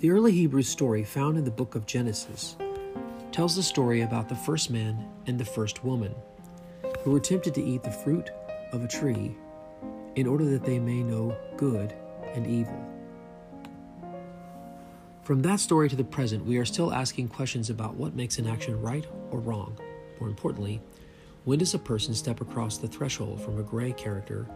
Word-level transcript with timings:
The 0.00 0.12
early 0.12 0.30
Hebrew 0.30 0.62
story 0.62 1.02
found 1.02 1.36
in 1.36 1.44
the 1.44 1.50
book 1.50 1.74
of 1.74 1.84
Genesis 1.84 2.56
tells 3.32 3.56
the 3.56 3.64
story 3.64 4.02
about 4.02 4.28
the 4.28 4.36
first 4.36 4.70
man 4.70 5.08
and 5.26 5.36
the 5.36 5.44
first 5.44 5.82
woman 5.82 6.14
who 7.02 7.10
were 7.10 7.18
tempted 7.18 7.52
to 7.56 7.64
eat 7.64 7.82
the 7.82 7.90
fruit 7.90 8.30
of 8.70 8.84
a 8.84 8.86
tree 8.86 9.36
in 10.14 10.28
order 10.28 10.44
that 10.44 10.62
they 10.62 10.78
may 10.78 11.02
know 11.02 11.36
good 11.56 11.92
and 12.32 12.46
evil. 12.46 12.80
From 15.24 15.42
that 15.42 15.58
story 15.58 15.88
to 15.88 15.96
the 15.96 16.04
present, 16.04 16.46
we 16.46 16.58
are 16.58 16.64
still 16.64 16.92
asking 16.92 17.26
questions 17.26 17.68
about 17.68 17.96
what 17.96 18.14
makes 18.14 18.38
an 18.38 18.46
action 18.46 18.80
right 18.80 19.06
or 19.32 19.40
wrong. 19.40 19.76
More 20.20 20.28
importantly, 20.28 20.80
when 21.42 21.58
does 21.58 21.74
a 21.74 21.78
person 21.78 22.14
step 22.14 22.40
across 22.40 22.78
the 22.78 22.86
threshold 22.86 23.40
from 23.40 23.58
a 23.58 23.64
gray 23.64 23.90
character 23.94 24.46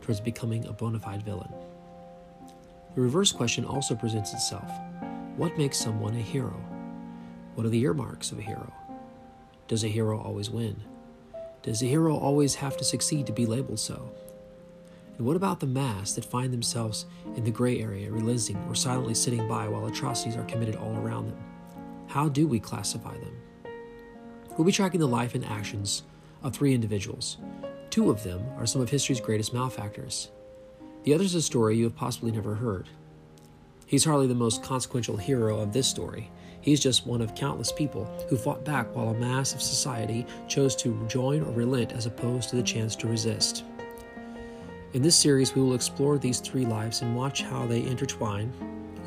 towards 0.00 0.20
becoming 0.20 0.64
a 0.66 0.72
bona 0.72 1.00
fide 1.00 1.24
villain? 1.24 1.52
The 2.94 3.00
reverse 3.00 3.32
question 3.32 3.64
also 3.64 3.94
presents 3.94 4.34
itself 4.34 4.70
What 5.36 5.56
makes 5.56 5.78
someone 5.78 6.14
a 6.14 6.20
hero? 6.20 6.62
What 7.54 7.66
are 7.66 7.70
the 7.70 7.82
earmarks 7.82 8.32
of 8.32 8.38
a 8.38 8.42
hero? 8.42 8.72
Does 9.68 9.84
a 9.84 9.88
hero 9.88 10.20
always 10.20 10.50
win? 10.50 10.76
Does 11.62 11.82
a 11.82 11.86
hero 11.86 12.16
always 12.16 12.56
have 12.56 12.76
to 12.76 12.84
succeed 12.84 13.26
to 13.26 13.32
be 13.32 13.46
labeled 13.46 13.80
so? 13.80 14.12
And 15.16 15.26
what 15.26 15.36
about 15.36 15.60
the 15.60 15.66
mass 15.66 16.12
that 16.14 16.24
find 16.24 16.52
themselves 16.52 17.06
in 17.36 17.44
the 17.44 17.50
gray 17.50 17.80
area, 17.80 18.10
relenting 18.10 18.56
or 18.68 18.74
silently 18.74 19.14
sitting 19.14 19.46
by 19.46 19.68
while 19.68 19.86
atrocities 19.86 20.36
are 20.36 20.44
committed 20.44 20.76
all 20.76 20.96
around 20.96 21.28
them? 21.28 21.38
How 22.08 22.28
do 22.28 22.46
we 22.46 22.60
classify 22.60 23.14
them? 23.14 23.36
We'll 24.56 24.66
be 24.66 24.72
tracking 24.72 25.00
the 25.00 25.06
life 25.06 25.34
and 25.34 25.44
actions 25.44 26.02
of 26.42 26.54
three 26.54 26.74
individuals. 26.74 27.38
Two 27.90 28.10
of 28.10 28.22
them 28.22 28.44
are 28.58 28.66
some 28.66 28.82
of 28.82 28.90
history's 28.90 29.20
greatest 29.20 29.54
malefactors. 29.54 30.30
The 31.04 31.14
other 31.14 31.24
is 31.24 31.34
a 31.34 31.42
story 31.42 31.76
you 31.76 31.84
have 31.84 31.96
possibly 31.96 32.30
never 32.30 32.54
heard. 32.54 32.88
He's 33.86 34.04
hardly 34.04 34.28
the 34.28 34.34
most 34.34 34.62
consequential 34.62 35.16
hero 35.16 35.58
of 35.58 35.72
this 35.72 35.88
story. 35.88 36.30
He's 36.60 36.80
just 36.80 37.06
one 37.06 37.20
of 37.20 37.34
countless 37.34 37.72
people 37.72 38.04
who 38.28 38.36
fought 38.36 38.64
back 38.64 38.94
while 38.94 39.08
a 39.08 39.14
mass 39.14 39.52
of 39.52 39.60
society 39.60 40.24
chose 40.46 40.76
to 40.76 41.04
join 41.08 41.42
or 41.42 41.50
relent 41.52 41.92
as 41.92 42.06
opposed 42.06 42.50
to 42.50 42.56
the 42.56 42.62
chance 42.62 42.94
to 42.96 43.08
resist. 43.08 43.64
In 44.92 45.02
this 45.02 45.16
series, 45.16 45.54
we 45.56 45.62
will 45.62 45.74
explore 45.74 46.18
these 46.18 46.38
three 46.38 46.64
lives 46.64 47.02
and 47.02 47.16
watch 47.16 47.42
how 47.42 47.66
they 47.66 47.82
intertwine 47.82 48.52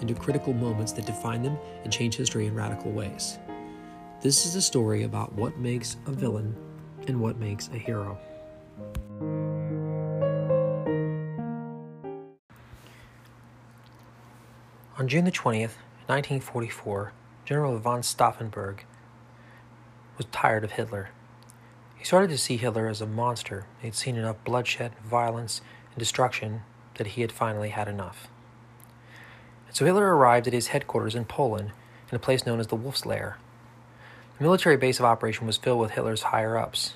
into 0.02 0.14
critical 0.14 0.52
moments 0.52 0.92
that 0.92 1.06
define 1.06 1.44
them 1.44 1.58
and 1.84 1.94
change 1.94 2.16
history 2.18 2.48
in 2.48 2.54
radical 2.54 2.92
ways. 2.92 3.40
This 4.22 4.46
is 4.46 4.56
a 4.56 4.62
story 4.62 5.04
about 5.04 5.32
what 5.34 5.58
makes 5.58 5.96
a 6.08 6.12
villain 6.12 6.56
and 7.08 7.22
what 7.22 7.38
makes 7.38 7.70
a 7.70 7.78
hero. 7.78 8.18
On 14.98 15.10
June 15.10 15.26
the 15.26 15.32
20th, 15.32 15.76
1944, 16.08 17.12
General 17.44 17.78
von 17.80 18.02
Stauffenberg 18.02 18.86
was 20.16 20.26
tired 20.32 20.64
of 20.64 20.72
Hitler. 20.72 21.10
He 21.98 22.06
started 22.06 22.30
to 22.30 22.38
see 22.38 22.56
Hitler 22.56 22.88
as 22.88 23.02
a 23.02 23.06
monster. 23.06 23.66
He 23.82 23.88
had 23.88 23.96
seen 23.96 24.16
enough 24.16 24.42
bloodshed, 24.46 24.94
violence, 25.04 25.60
and 25.92 26.00
destruction 26.00 26.62
that 26.98 27.08
he 27.08 27.22
had 27.22 27.34
finally 27.34 27.72
had 27.72 27.90
enough. 27.90 28.30
And 29.68 29.76
so 29.76 29.84
Hitler 29.84 30.16
arrived 30.16 30.48
at 30.48 30.54
his 30.54 30.68
headquarters 30.68 31.14
in 31.14 31.26
Poland 31.26 31.74
in 32.10 32.16
a 32.16 32.20
place 32.20 32.46
known 32.46 32.62
as 32.62 32.68
the 32.68 32.78
Wolf's 32.78 33.06
Lair. 33.06 33.38
The 34.38 34.46
military 34.46 34.78
base 34.78 35.00
of 35.00 35.06
operation 35.06 35.46
was 35.46 35.58
filled 35.58 35.82
with 35.82 35.92
Hitler's 35.92 36.22
higher 36.22 36.58
ups. 36.58 36.94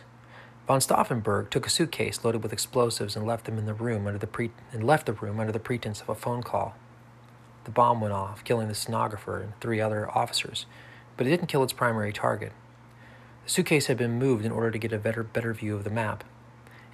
Von 0.68 0.80
Stauffenberg 0.80 1.50
took 1.50 1.68
a 1.68 1.70
suitcase 1.70 2.24
loaded 2.24 2.44
with 2.44 2.54
explosives 2.54 3.18
and 3.18 3.28
left 3.28 3.44
them 3.44 3.58
in 3.58 3.66
the 3.66 3.74
room 3.74 4.08
under 4.08 4.20
the 4.20 4.26
pre- 4.26 4.52
and 4.72 4.86
left 4.86 5.06
the 5.06 5.12
room 5.12 5.38
under 5.38 5.52
the 5.52 5.60
pretense 5.60 6.00
of 6.00 6.08
a 6.08 6.16
phone 6.16 6.44
call. 6.44 6.78
The 7.70 7.74
bomb 7.74 8.02
went 8.02 8.16
off, 8.16 8.44
killing 8.44 8.68
the 8.68 8.74
stenographer 8.74 9.40
and 9.40 9.54
three 9.62 9.80
other 9.80 10.10
officers, 10.18 10.66
but 11.16 11.28
it 11.28 11.30
didn't 11.30 11.50
kill 11.50 11.62
its 11.62 11.72
primary 11.72 12.12
target. 12.12 12.52
The 13.44 13.52
suitcase 13.52 13.86
had 13.86 13.96
been 13.96 14.18
moved 14.18 14.44
in 14.44 14.52
order 14.52 14.72
to 14.72 14.80
get 14.80 14.92
a 14.92 14.98
better, 14.98 15.22
better 15.22 15.54
view 15.54 15.76
of 15.76 15.84
the 15.84 15.92
map. 15.92 16.24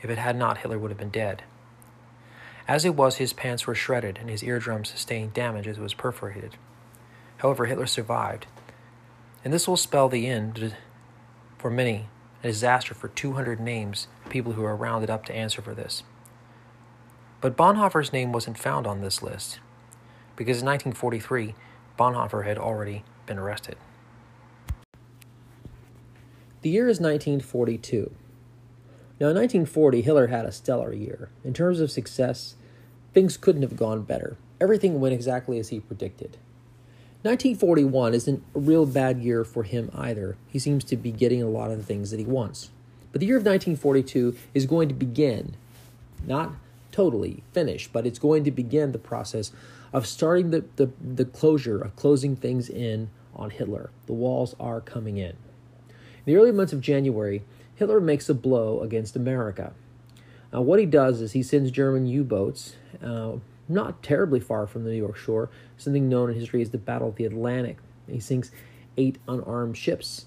If 0.02 0.10
it 0.10 0.18
had 0.18 0.36
not, 0.36 0.58
Hitler 0.58 0.78
would 0.78 0.92
have 0.92 0.98
been 0.98 1.12
dead. 1.12 1.44
As 2.68 2.84
it 2.84 2.94
was, 2.94 3.16
his 3.16 3.32
pants 3.32 3.66
were 3.66 3.74
shredded 3.74 4.18
and 4.18 4.30
his 4.30 4.44
eardrum 4.44 4.84
sustained 4.84 5.34
damage 5.34 5.66
as 5.66 5.78
it 5.78 5.82
was 5.82 5.94
perforated. 5.94 6.58
However, 7.38 7.68
Hitler 7.68 7.88
survived, 7.88 8.46
and 9.46 9.54
this 9.54 9.70
will 9.70 9.78
spell 9.78 10.10
the 10.10 10.28
end 10.28 10.76
for 11.58 11.72
many, 11.72 12.10
a 12.44 12.48
disaster 12.48 12.94
for 12.94 13.08
200 13.08 13.62
names, 13.62 14.10
of 14.26 14.30
people 14.30 14.52
who 14.52 14.66
are 14.66 14.76
rounded 14.76 15.10
up 15.10 15.24
to 15.28 15.34
answer 15.34 15.62
for 15.62 15.74
this. 15.74 16.04
But 17.40 17.56
Bonhoeffer's 17.56 18.12
name 18.12 18.34
wasn't 18.34 18.58
found 18.58 18.86
on 18.86 19.00
this 19.00 19.24
list 19.24 19.60
because 20.36 20.62
in 20.62 20.66
1943, 20.66 21.56
Bonhoeffer 21.98 22.46
had 22.46 22.58
already 22.58 23.04
been 23.26 23.38
arrested. 23.38 23.78
The 26.62 26.70
year 26.70 26.88
is 26.88 27.00
1942. 27.00 28.12
Now, 29.20 29.30
in 29.30 29.36
1940, 29.36 30.02
Hitler 30.02 30.28
had 30.28 30.46
a 30.46 30.52
stellar 30.52 30.92
year. 30.92 31.30
In 31.44 31.54
terms 31.54 31.80
of 31.80 31.92
success, 31.92 32.56
things 33.14 33.38
couldn't 33.38 33.62
have 33.62 33.78
gone 33.78 34.02
better. 34.02 34.36
Everything 34.60 35.00
went 35.00 35.14
exactly 35.14 35.58
as 35.60 35.70
he 35.70 35.80
predicted. 35.80 36.38
1941 37.22 38.14
isn't 38.14 38.44
a 38.54 38.60
real 38.60 38.86
bad 38.86 39.20
year 39.20 39.44
for 39.44 39.64
him 39.64 39.90
either. 39.96 40.38
He 40.48 40.60
seems 40.60 40.84
to 40.86 40.98
be 40.98 41.12
getting 41.12 41.42
a 41.42 41.50
lot 41.50 41.72
of 41.72 41.78
the 41.78 41.84
things 41.84 42.12
that 42.12 42.20
he 42.20 42.26
wants. 42.26 42.70
But 43.12 43.22
the 43.22 43.28
year 43.28 43.38
of 43.38 43.44
1942 43.44 44.36
is 44.54 44.66
going 44.66 44.90
to 44.90 44.94
begin, 44.94 45.56
not 46.26 46.52
totally 46.92 47.44
finished, 47.52 47.92
but 47.94 48.06
it's 48.06 48.20
going 48.20 48.44
to 48.44 48.52
begin 48.52 48.92
the 48.92 49.00
process 49.00 49.52
of 49.96 50.06
starting 50.06 50.52
the, 50.52 50.66
the, 50.76 50.92
the 51.00 51.24
closure, 51.24 51.80
of 51.80 51.96
closing 51.96 52.36
things 52.36 52.68
in 52.68 53.10
on 53.34 53.50
Hitler. 53.50 53.92
The 54.08 54.14
walls 54.14 54.54
are 54.60 54.82
coming 54.82 55.16
in. 55.16 55.30
In 55.88 56.26
the 56.26 56.36
early 56.36 56.52
months 56.52 56.74
of 56.74 56.82
January, 56.82 57.44
Hitler 57.76 58.02
makes 58.02 58.28
a 58.28 58.34
blow 58.34 58.82
against 58.82 59.16
America. 59.16 59.72
Now, 60.52 60.64
what 60.64 60.82
he 60.82 60.86
does 60.86 61.22
is 61.22 61.32
he 61.32 61.42
sends 61.42 61.72
German 61.72 62.08
U 62.08 62.26
boats, 62.26 62.76
uh, 63.02 63.38
not 63.70 64.04
terribly 64.04 64.42
far 64.42 64.68
from 64.68 64.84
the 64.84 64.90
New 64.90 64.98
York 64.98 65.16
shore, 65.16 65.50
something 65.78 66.10
known 66.10 66.30
in 66.30 66.36
history 66.36 66.62
as 66.62 66.72
the 66.72 66.78
Battle 66.78 67.08
of 67.08 67.16
the 67.16 67.24
Atlantic. 67.24 67.78
He 68.06 68.20
sinks 68.20 68.52
eight 68.98 69.18
unarmed 69.30 69.78
ships. 69.78 70.26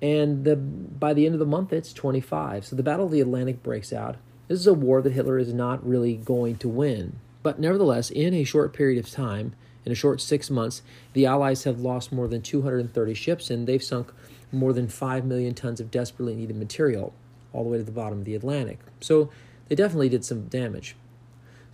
And 0.00 0.46
the, 0.46 0.56
by 0.56 1.12
the 1.12 1.26
end 1.26 1.34
of 1.34 1.38
the 1.38 1.44
month, 1.44 1.70
it's 1.70 1.92
25. 1.92 2.64
So 2.64 2.74
the 2.74 2.82
Battle 2.82 3.04
of 3.04 3.12
the 3.12 3.20
Atlantic 3.20 3.62
breaks 3.62 3.92
out. 3.92 4.16
This 4.48 4.60
is 4.60 4.66
a 4.66 4.72
war 4.72 5.02
that 5.02 5.12
Hitler 5.12 5.38
is 5.38 5.52
not 5.52 5.86
really 5.86 6.16
going 6.16 6.56
to 6.56 6.68
win. 6.70 7.18
But 7.46 7.60
nevertheless, 7.60 8.10
in 8.10 8.34
a 8.34 8.42
short 8.42 8.72
period 8.72 8.98
of 8.98 9.08
time, 9.08 9.54
in 9.84 9.92
a 9.92 9.94
short 9.94 10.20
six 10.20 10.50
months, 10.50 10.82
the 11.12 11.26
Allies 11.26 11.62
have 11.62 11.78
lost 11.78 12.10
more 12.10 12.26
than 12.26 12.42
230 12.42 13.14
ships 13.14 13.50
and 13.50 13.68
they've 13.68 13.80
sunk 13.80 14.12
more 14.50 14.72
than 14.72 14.88
5 14.88 15.24
million 15.24 15.54
tons 15.54 15.78
of 15.78 15.88
desperately 15.88 16.34
needed 16.34 16.56
material 16.56 17.14
all 17.52 17.62
the 17.62 17.70
way 17.70 17.78
to 17.78 17.84
the 17.84 17.92
bottom 17.92 18.18
of 18.18 18.24
the 18.24 18.34
Atlantic. 18.34 18.80
So 18.98 19.30
they 19.68 19.76
definitely 19.76 20.08
did 20.08 20.24
some 20.24 20.48
damage. 20.48 20.96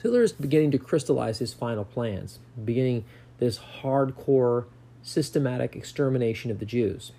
Hitler 0.02 0.22
is 0.22 0.32
beginning 0.32 0.72
to 0.72 0.78
crystallize 0.78 1.38
his 1.38 1.54
final 1.54 1.86
plans, 1.86 2.38
beginning 2.62 3.06
this 3.38 3.58
hardcore, 3.82 4.66
systematic 5.02 5.74
extermination 5.74 6.50
of 6.50 6.58
the 6.58 6.66
Jews. 6.66 7.12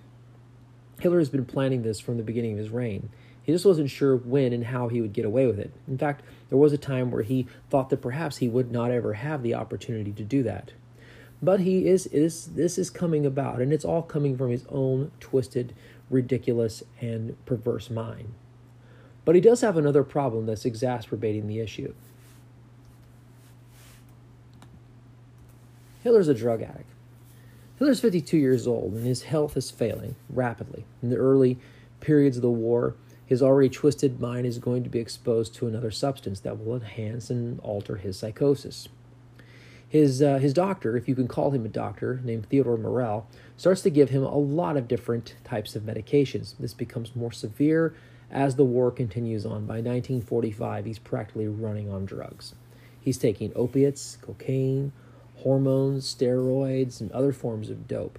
Hitler 1.00 1.18
has 1.18 1.30
been 1.30 1.46
planning 1.46 1.82
this 1.82 2.00
from 2.00 2.18
the 2.18 2.24
beginning 2.24 2.52
of 2.52 2.60
his 2.60 2.70
reign. 2.70 3.10
He 3.44 3.52
just 3.52 3.66
wasn't 3.66 3.90
sure 3.90 4.16
when 4.16 4.54
and 4.54 4.66
how 4.66 4.88
he 4.88 5.02
would 5.02 5.14
get 5.14 5.26
away 5.26 5.46
with 5.46 5.60
it. 5.60 5.72
In 5.88 5.98
fact, 5.98 6.24
there 6.50 6.58
was 6.58 6.72
a 6.74 6.78
time 6.78 7.12
where 7.12 7.24
he 7.24 7.48
thought 7.70 7.90
that 7.90 8.02
perhaps 8.02 8.38
he 8.38 8.48
would 8.48 8.72
not 8.72 8.90
ever 8.90 9.14
have 9.14 9.44
the 9.44 9.54
opportunity 9.54 10.14
to 10.14 10.24
do 10.24 10.44
that. 10.44 10.72
But 11.42 11.60
he 11.60 11.88
is, 11.88 12.06
is 12.08 12.48
this 12.48 12.78
is 12.78 12.90
coming 12.90 13.26
about, 13.26 13.62
and 13.62 13.74
it's 13.74 13.84
all 13.84 14.02
coming 14.02 14.38
from 14.38 14.50
his 14.50 14.66
own 14.70 15.12
twisted, 15.20 15.74
ridiculous, 16.10 16.84
and 17.02 17.36
perverse 17.46 17.90
mind. 17.90 18.34
But 19.26 19.36
he 19.36 19.42
does 19.42 19.60
have 19.60 19.76
another 19.76 20.04
problem 20.04 20.46
that's 20.46 20.64
exacerbating 20.64 21.48
the 21.48 21.60
issue. 21.60 21.94
Hitler's 26.02 26.30
a 26.30 26.34
drug 26.34 26.62
addict. 26.62 26.90
Hitler's 27.78 28.00
52 28.00 28.38
years 28.38 28.68
old, 28.68 28.94
and 28.94 29.06
his 29.06 29.24
health 29.24 29.58
is 29.58 29.70
failing 29.70 30.16
rapidly. 30.30 30.86
In 31.02 31.10
the 31.10 31.18
early 31.18 31.58
periods 32.00 32.38
of 32.38 32.44
the 32.44 32.50
war, 32.50 32.96
his 33.26 33.42
already 33.42 33.70
twisted 33.70 34.20
mind 34.20 34.46
is 34.46 34.60
going 34.60 34.84
to 34.84 34.90
be 34.90 35.00
exposed 35.00 35.56
to 35.56 35.68
another 35.68 35.92
substance 35.92 36.40
that 36.42 36.64
will 36.64 36.76
enhance 36.76 37.30
and 37.30 37.60
alter 37.62 37.98
his 37.98 38.18
psychosis. 38.18 38.90
His, 39.88 40.22
uh, 40.24 40.40
his 40.40 40.54
doctor, 40.54 40.98
if 40.98 41.08
you 41.08 41.14
can 41.14 41.28
call 41.28 41.52
him 41.52 41.66
a 41.66 41.70
doctor, 41.70 42.20
named 42.24 42.48
Theodore 42.50 42.78
Morell, 42.78 43.28
starts 43.58 43.82
to 43.84 43.92
give 43.92 44.10
him 44.10 44.24
a 44.24 44.38
lot 44.38 44.76
of 44.76 44.88
different 44.88 45.36
types 45.44 45.76
of 45.76 45.84
medications. 45.84 46.56
This 46.60 46.74
becomes 46.74 47.16
more 47.16 47.32
severe 47.32 47.96
as 48.32 48.56
the 48.56 48.66
war 48.66 48.90
continues 48.90 49.46
on. 49.46 49.68
By 49.68 49.76
1945, 49.76 50.86
he's 50.86 50.98
practically 51.00 51.48
running 51.48 51.92
on 51.92 52.06
drugs. 52.06 52.56
He's 53.00 53.20
taking 53.20 53.52
opiates, 53.56 54.18
cocaine, 54.22 54.94
hormones, 55.38 56.14
steroids, 56.14 57.00
and 57.00 57.12
other 57.12 57.32
forms 57.32 57.70
of 57.70 57.88
dope. 57.88 58.18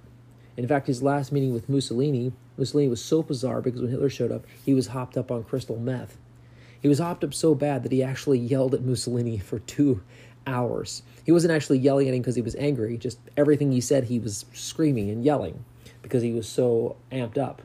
In 0.55 0.67
fact, 0.67 0.87
his 0.87 1.03
last 1.03 1.31
meeting 1.31 1.53
with 1.53 1.67
Mussolini, 1.67 2.31
Mussolini 2.57 2.89
was 2.89 3.03
so 3.03 3.21
bizarre 3.21 3.61
because 3.61 3.81
when 3.81 3.91
Hitler 3.91 4.09
showed 4.09 4.31
up, 4.31 4.45
he 4.63 4.73
was 4.73 4.87
hopped 4.87 5.17
up 5.17 5.31
on 5.31 5.43
crystal 5.43 5.77
meth. 5.77 6.17
He 6.81 6.87
was 6.87 6.99
hopped 6.99 7.23
up 7.23 7.33
so 7.33 7.55
bad 7.55 7.83
that 7.83 7.91
he 7.91 8.03
actually 8.03 8.39
yelled 8.39 8.73
at 8.73 8.83
Mussolini 8.83 9.37
for 9.39 9.59
two 9.59 10.01
hours. 10.47 11.03
He 11.25 11.31
wasn't 11.31 11.53
actually 11.53 11.79
yelling 11.79 12.07
at 12.07 12.13
him 12.13 12.21
because 12.21 12.35
he 12.35 12.41
was 12.41 12.55
angry, 12.55 12.97
just 12.97 13.19
everything 13.35 13.71
he 13.71 13.81
said, 13.81 14.05
he 14.05 14.19
was 14.19 14.45
screaming 14.53 15.09
and 15.09 15.23
yelling 15.23 15.65
because 16.01 16.21
he 16.21 16.33
was 16.33 16.47
so 16.47 16.97
amped 17.11 17.37
up. 17.37 17.63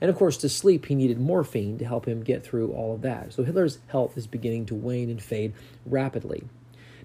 And 0.00 0.10
of 0.10 0.16
course, 0.16 0.36
to 0.38 0.48
sleep, 0.48 0.86
he 0.86 0.94
needed 0.94 1.18
morphine 1.18 1.78
to 1.78 1.84
help 1.84 2.06
him 2.06 2.22
get 2.22 2.44
through 2.44 2.72
all 2.72 2.94
of 2.94 3.02
that. 3.02 3.32
So 3.32 3.42
Hitler's 3.42 3.78
health 3.88 4.16
is 4.16 4.26
beginning 4.26 4.66
to 4.66 4.74
wane 4.74 5.10
and 5.10 5.22
fade 5.22 5.52
rapidly. 5.86 6.44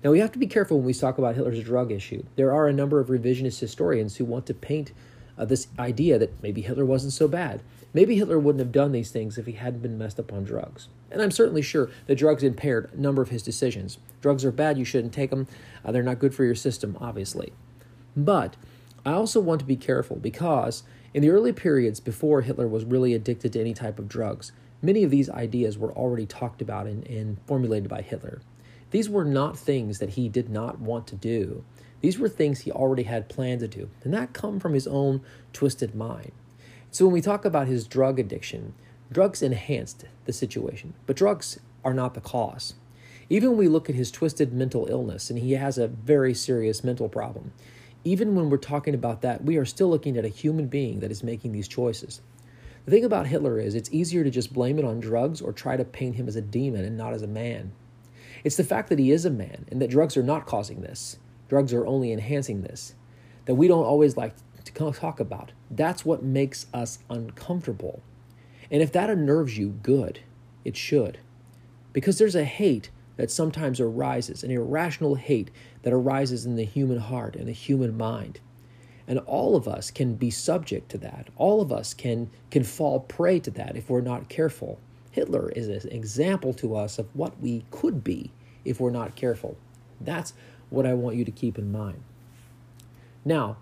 Now, 0.03 0.11
we 0.11 0.19
have 0.19 0.31
to 0.31 0.39
be 0.39 0.47
careful 0.47 0.77
when 0.77 0.85
we 0.85 0.93
talk 0.93 1.17
about 1.17 1.35
Hitler's 1.35 1.63
drug 1.63 1.91
issue. 1.91 2.23
There 2.35 2.53
are 2.53 2.67
a 2.67 2.73
number 2.73 2.99
of 2.99 3.07
revisionist 3.07 3.59
historians 3.59 4.15
who 4.15 4.25
want 4.25 4.45
to 4.45 4.53
paint 4.53 4.93
uh, 5.39 5.45
this 5.45 5.68
idea 5.80 6.19
that 6.19 6.44
maybe 6.44 6.62
Hitler 6.62 6.86
wasn't 6.86 7.13
so 7.13 7.27
bad. 7.27 7.62
Maybe 7.94 8.18
Hitler 8.18 8.38
wouldn't 8.38 8.59
have 8.59 8.71
done 8.71 8.91
these 8.91 9.09
things 9.09 9.38
if 9.38 9.47
he 9.47 9.53
hadn't 9.53 9.81
been 9.81 9.97
messed 9.97 10.19
up 10.19 10.31
on 10.31 10.44
drugs. 10.44 10.89
And 11.09 11.21
I'm 11.21 11.31
certainly 11.31 11.63
sure 11.63 11.89
that 12.06 12.19
drugs 12.19 12.44
impaired 12.44 12.91
a 12.94 13.01
number 13.01 13.24
of 13.24 13.30
his 13.30 13.41
decisions. 13.41 13.97
Drugs 14.21 14.45
are 14.45 14.51
bad, 14.51 14.77
you 14.77 14.86
shouldn't 14.86 15.13
take 15.13 15.31
them. 15.31 15.47
Uh, 15.83 15.91
they're 15.91 16.03
not 16.03 16.19
good 16.19 16.36
for 16.36 16.44
your 16.44 16.53
system, 16.53 16.97
obviously. 17.01 17.51
But 18.15 18.57
I 19.06 19.13
also 19.13 19.39
want 19.39 19.59
to 19.62 19.65
be 19.65 19.75
careful 19.75 20.18
because 20.18 20.83
in 21.13 21.24
the 21.24 21.30
early 21.30 21.53
periods 21.53 22.00
before 22.00 22.42
Hitler 22.42 22.68
was 22.68 22.85
really 22.85 23.15
addicted 23.15 23.53
to 23.53 23.59
any 23.59 23.74
type 23.74 23.97
of 23.97 24.07
drugs, 24.07 24.51
many 24.81 25.03
of 25.03 25.09
these 25.09 25.30
ideas 25.30 25.77
were 25.77 25.94
already 25.94 26.25
talked 26.25 26.62
about 26.62 26.85
and, 26.85 27.07
and 27.07 27.38
formulated 27.47 27.89
by 27.89 28.01
Hitler. 28.01 28.42
These 28.92 29.09
were 29.09 29.25
not 29.25 29.57
things 29.57 30.00
that 30.00 30.12
he 30.12 30.30
did 30.30 30.50
not 30.50 30.80
want 30.80 31.07
to 31.07 31.15
do. 31.15 31.63
These 32.01 32.17
were 32.17 32.29
things 32.29 32.61
he 32.61 32.71
already 32.71 33.03
had 33.03 33.29
planned 33.29 33.59
to 33.61 33.67
do, 33.67 33.89
and 34.03 34.13
that 34.13 34.33
come 34.33 34.59
from 34.59 34.73
his 34.73 34.87
own 34.87 35.21
twisted 35.53 35.93
mind. 35.95 36.31
So 36.91 37.05
when 37.05 37.13
we 37.13 37.21
talk 37.21 37.45
about 37.45 37.67
his 37.67 37.87
drug 37.87 38.19
addiction, 38.19 38.73
drugs 39.11 39.41
enhanced 39.41 40.05
the 40.25 40.33
situation, 40.33 40.93
but 41.05 41.15
drugs 41.15 41.59
are 41.83 41.93
not 41.93 42.13
the 42.13 42.21
cause. 42.21 42.75
Even 43.29 43.49
when 43.49 43.59
we 43.59 43.67
look 43.67 43.89
at 43.89 43.95
his 43.95 44.11
twisted 44.11 44.53
mental 44.53 44.87
illness, 44.89 45.29
and 45.29 45.39
he 45.39 45.51
has 45.53 45.77
a 45.77 45.87
very 45.87 46.33
serious 46.33 46.83
mental 46.83 47.09
problem, 47.09 47.51
even 48.03 48.33
when 48.33 48.49
we're 48.49 48.57
talking 48.57 48.95
about 48.95 49.21
that, 49.21 49.43
we 49.43 49.57
are 49.57 49.65
still 49.65 49.89
looking 49.89 50.17
at 50.17 50.25
a 50.25 50.29
human 50.29 50.67
being 50.67 51.01
that 51.01 51.11
is 51.11 51.23
making 51.23 51.51
these 51.51 51.67
choices. 51.67 52.21
The 52.85 52.91
thing 52.91 53.03
about 53.03 53.27
Hitler 53.27 53.59
is 53.59 53.75
it's 53.75 53.91
easier 53.91 54.23
to 54.23 54.31
just 54.31 54.53
blame 54.53 54.79
it 54.79 54.85
on 54.85 54.99
drugs 54.99 55.41
or 55.41 55.51
try 55.51 55.77
to 55.77 55.83
paint 55.83 56.15
him 56.15 56.27
as 56.27 56.35
a 56.35 56.41
demon 56.41 56.85
and 56.85 56.97
not 56.97 57.13
as 57.13 57.21
a 57.21 57.27
man. 57.27 57.73
It's 58.43 58.55
the 58.55 58.63
fact 58.63 58.89
that 58.89 58.99
he 58.99 59.11
is 59.11 59.25
a 59.25 59.29
man 59.29 59.65
and 59.69 59.81
that 59.81 59.89
drugs 59.89 60.15
are 60.15 60.23
not 60.23 60.45
causing 60.45 60.81
this. 60.81 61.17
Drugs 61.49 61.73
are 61.73 61.85
only 61.85 62.11
enhancing 62.11 62.61
this. 62.61 62.95
That 63.45 63.55
we 63.55 63.67
don't 63.67 63.85
always 63.85 64.15
like 64.15 64.35
to 64.63 64.91
talk 64.91 65.19
about. 65.19 65.51
That's 65.69 66.05
what 66.05 66.23
makes 66.23 66.67
us 66.73 66.99
uncomfortable. 67.09 68.01
And 68.71 68.81
if 68.81 68.91
that 68.91 69.09
unnerves 69.09 69.57
you, 69.57 69.69
good. 69.69 70.21
It 70.63 70.77
should. 70.77 71.19
Because 71.91 72.17
there's 72.19 72.35
a 72.35 72.45
hate 72.45 72.91
that 73.17 73.31
sometimes 73.31 73.79
arises, 73.79 74.43
an 74.43 74.51
irrational 74.51 75.15
hate 75.15 75.51
that 75.81 75.91
arises 75.91 76.45
in 76.45 76.55
the 76.55 76.63
human 76.63 76.99
heart 76.99 77.35
and 77.35 77.47
the 77.47 77.53
human 77.53 77.97
mind. 77.97 78.39
And 79.07 79.19
all 79.19 79.55
of 79.55 79.67
us 79.67 79.89
can 79.89 80.13
be 80.13 80.29
subject 80.29 80.89
to 80.91 80.97
that. 80.99 81.27
All 81.35 81.61
of 81.61 81.71
us 81.71 81.93
can, 81.93 82.29
can 82.51 82.63
fall 82.63 82.99
prey 82.99 83.39
to 83.39 83.51
that 83.51 83.75
if 83.75 83.89
we're 83.89 84.01
not 84.01 84.29
careful. 84.29 84.79
Hitler 85.11 85.49
is 85.49 85.67
an 85.67 85.91
example 85.91 86.53
to 86.53 86.75
us 86.75 86.99
of 86.99 87.13
what 87.15 87.39
we 87.41 87.65
could 87.71 88.03
be 88.03 88.31
if 88.63 88.79
we're 88.79 88.91
not 88.91 89.15
careful. 89.15 89.57
That's 89.99 90.33
what 90.69 90.86
I 90.86 90.94
want 90.94 91.16
you 91.16 91.25
to 91.25 91.31
keep 91.31 91.57
in 91.57 91.71
mind. 91.71 92.04
Now, 93.25 93.57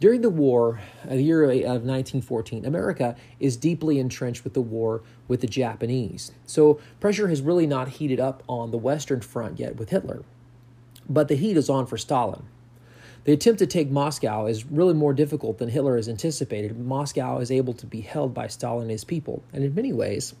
during 0.00 0.22
the 0.22 0.30
war, 0.30 0.80
uh, 1.04 1.10
the 1.10 1.22
year 1.22 1.44
of 1.44 1.50
1914, 1.50 2.64
America 2.64 3.16
is 3.38 3.58
deeply 3.58 3.98
entrenched 3.98 4.44
with 4.44 4.54
the 4.54 4.62
war 4.62 5.02
with 5.28 5.42
the 5.42 5.46
Japanese. 5.46 6.32
So 6.46 6.80
pressure 7.00 7.28
has 7.28 7.42
really 7.42 7.66
not 7.66 7.88
heated 7.88 8.18
up 8.18 8.42
on 8.48 8.70
the 8.70 8.78
Western 8.78 9.20
Front 9.20 9.60
yet 9.60 9.76
with 9.76 9.90
Hitler. 9.90 10.22
But 11.08 11.28
the 11.28 11.34
heat 11.34 11.58
is 11.58 11.68
on 11.68 11.86
for 11.86 11.98
Stalin. 11.98 12.44
The 13.24 13.32
attempt 13.32 13.58
to 13.58 13.66
take 13.66 13.90
Moscow 13.90 14.46
is 14.46 14.64
really 14.64 14.94
more 14.94 15.12
difficult 15.12 15.58
than 15.58 15.68
Hitler 15.68 15.96
has 15.96 16.08
anticipated. 16.08 16.78
Moscow 16.78 17.38
is 17.38 17.50
able 17.50 17.74
to 17.74 17.86
be 17.86 18.00
held 18.00 18.32
by 18.32 18.46
Stalin 18.46 18.82
and 18.82 18.90
his 18.90 19.04
people. 19.04 19.42
And 19.52 19.62
in 19.62 19.74
many 19.74 19.92
ways, 19.92 20.34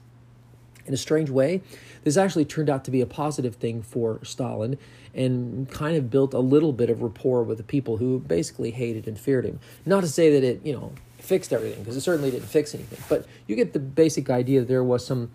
in 0.90 0.94
a 0.94 0.96
strange 0.96 1.30
way, 1.30 1.62
this 2.02 2.16
actually 2.16 2.44
turned 2.44 2.68
out 2.68 2.84
to 2.84 2.90
be 2.90 3.00
a 3.00 3.06
positive 3.06 3.54
thing 3.54 3.80
for 3.80 4.18
Stalin 4.24 4.76
and 5.14 5.70
kind 5.70 5.96
of 5.96 6.10
built 6.10 6.34
a 6.34 6.40
little 6.40 6.72
bit 6.72 6.90
of 6.90 7.00
rapport 7.00 7.44
with 7.44 7.58
the 7.58 7.62
people 7.62 7.98
who 7.98 8.18
basically 8.18 8.72
hated 8.72 9.06
and 9.06 9.16
feared 9.16 9.44
him. 9.44 9.60
Not 9.86 10.00
to 10.00 10.08
say 10.08 10.32
that 10.32 10.44
it, 10.44 10.66
you 10.66 10.72
know, 10.72 10.92
fixed 11.18 11.52
everything 11.52 11.78
because 11.78 11.96
it 11.96 12.00
certainly 12.00 12.32
didn't 12.32 12.48
fix 12.48 12.74
anything, 12.74 12.98
but 13.08 13.24
you 13.46 13.54
get 13.54 13.72
the 13.72 13.78
basic 13.78 14.28
idea 14.30 14.64
there 14.64 14.82
was 14.82 15.06
some 15.06 15.30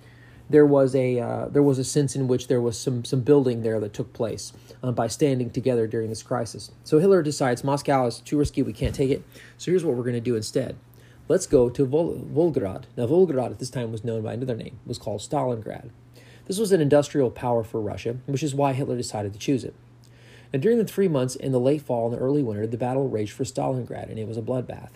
there 0.49 0.65
was 0.65 0.93
a 0.93 1.19
uh, 1.19 1.47
there 1.47 1.63
was 1.63 1.79
a 1.79 1.85
sense 1.85 2.17
in 2.17 2.27
which 2.27 2.49
there 2.49 2.59
was 2.59 2.77
some 2.77 3.05
some 3.05 3.21
building 3.21 3.63
there 3.63 3.79
that 3.79 3.93
took 3.93 4.11
place 4.11 4.51
uh, 4.83 4.91
by 4.91 5.07
standing 5.07 5.49
together 5.49 5.87
during 5.87 6.09
this 6.09 6.21
crisis. 6.21 6.69
So 6.83 6.99
Hitler 6.99 7.23
decides 7.23 7.63
Moscow 7.63 8.07
is 8.07 8.19
too 8.19 8.37
risky, 8.37 8.61
we 8.61 8.73
can't 8.73 8.93
take 8.93 9.09
it. 9.09 9.23
So 9.57 9.71
here's 9.71 9.85
what 9.85 9.95
we're 9.95 10.03
going 10.03 10.15
to 10.15 10.19
do 10.19 10.35
instead. 10.35 10.75
Let's 11.27 11.47
go 11.47 11.69
to 11.69 11.85
Vol- 11.85 12.19
Volgograd. 12.31 12.83
Now, 12.95 13.07
Volgograd 13.07 13.51
at 13.51 13.59
this 13.59 13.71
time 13.71 13.91
was 13.91 14.03
known 14.03 14.21
by 14.21 14.33
another 14.33 14.55
name, 14.55 14.79
it 14.85 14.87
was 14.87 14.99
called 14.99 15.21
Stalingrad. 15.21 15.89
This 16.45 16.59
was 16.59 16.71
an 16.71 16.81
industrial 16.81 17.31
power 17.31 17.63
for 17.63 17.81
Russia, 17.81 18.17
which 18.27 18.43
is 18.43 18.53
why 18.53 18.73
Hitler 18.73 18.95
decided 18.95 19.33
to 19.33 19.39
choose 19.39 19.63
it. 19.63 19.73
And 20.53 20.61
during 20.61 20.77
the 20.77 20.85
three 20.85 21.07
months 21.07 21.35
in 21.35 21.51
the 21.51 21.59
late 21.59 21.81
fall 21.81 22.05
and 22.05 22.15
the 22.15 22.19
early 22.19 22.43
winter, 22.43 22.67
the 22.67 22.77
battle 22.77 23.09
raged 23.09 23.31
for 23.31 23.43
Stalingrad, 23.43 24.09
and 24.09 24.19
it 24.19 24.27
was 24.27 24.37
a 24.37 24.43
bloodbath. 24.43 24.91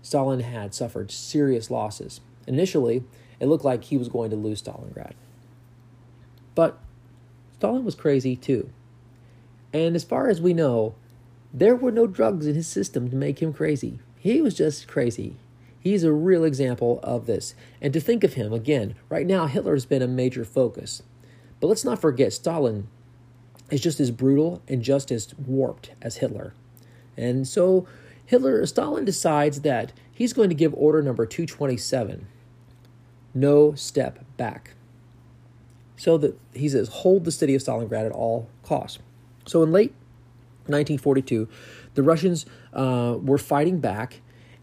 Stalin 0.00 0.40
had 0.40 0.74
suffered 0.74 1.10
serious 1.10 1.70
losses. 1.70 2.20
Initially, 2.46 3.04
it 3.38 3.46
looked 3.46 3.64
like 3.64 3.84
he 3.84 3.98
was 3.98 4.08
going 4.08 4.30
to 4.30 4.36
lose 4.36 4.62
Stalingrad. 4.62 5.12
But 6.54 6.78
Stalin 7.58 7.84
was 7.84 7.94
crazy 7.94 8.34
too. 8.34 8.70
And 9.74 9.94
as 9.94 10.04
far 10.04 10.28
as 10.28 10.40
we 10.40 10.54
know, 10.54 10.94
there 11.52 11.76
were 11.76 11.92
no 11.92 12.06
drugs 12.06 12.46
in 12.46 12.54
his 12.54 12.66
system 12.66 13.10
to 13.10 13.16
make 13.16 13.42
him 13.42 13.52
crazy. 13.52 13.98
He 14.18 14.40
was 14.40 14.54
just 14.54 14.88
crazy. 14.88 15.36
He's 15.80 16.04
a 16.04 16.12
real 16.12 16.44
example 16.44 17.00
of 17.02 17.26
this. 17.26 17.54
And 17.80 17.92
to 17.92 18.00
think 18.00 18.24
of 18.24 18.34
him, 18.34 18.52
again, 18.52 18.94
right 19.08 19.26
now, 19.26 19.46
Hitler 19.46 19.74
has 19.74 19.86
been 19.86 20.02
a 20.02 20.08
major 20.08 20.44
focus. 20.44 21.02
But 21.60 21.68
let's 21.68 21.84
not 21.84 22.00
forget, 22.00 22.32
Stalin 22.32 22.88
is 23.70 23.80
just 23.80 24.00
as 24.00 24.10
brutal 24.10 24.62
and 24.68 24.82
just 24.82 25.10
as 25.10 25.34
warped 25.38 25.92
as 26.02 26.16
Hitler. 26.16 26.54
And 27.16 27.46
so 27.46 27.86
Hitler, 28.26 28.64
Stalin 28.66 29.04
decides 29.04 29.60
that 29.62 29.92
he's 30.12 30.32
going 30.32 30.48
to 30.48 30.54
give 30.54 30.74
order 30.74 31.02
number 31.02 31.26
227 31.26 32.26
no 33.34 33.74
step 33.74 34.24
back. 34.36 34.74
So 35.96 36.16
that 36.18 36.38
he 36.54 36.68
says, 36.68 36.88
hold 36.88 37.24
the 37.24 37.32
city 37.32 37.54
of 37.54 37.62
Stalingrad 37.62 38.06
at 38.06 38.12
all 38.12 38.48
costs. 38.62 38.98
So 39.46 39.62
in 39.62 39.72
late 39.72 39.92
1942, 40.66 41.48
the 41.94 42.02
Russians 42.02 42.46
uh, 42.72 43.16
were 43.20 43.38
fighting 43.38 43.80
back 43.80 44.20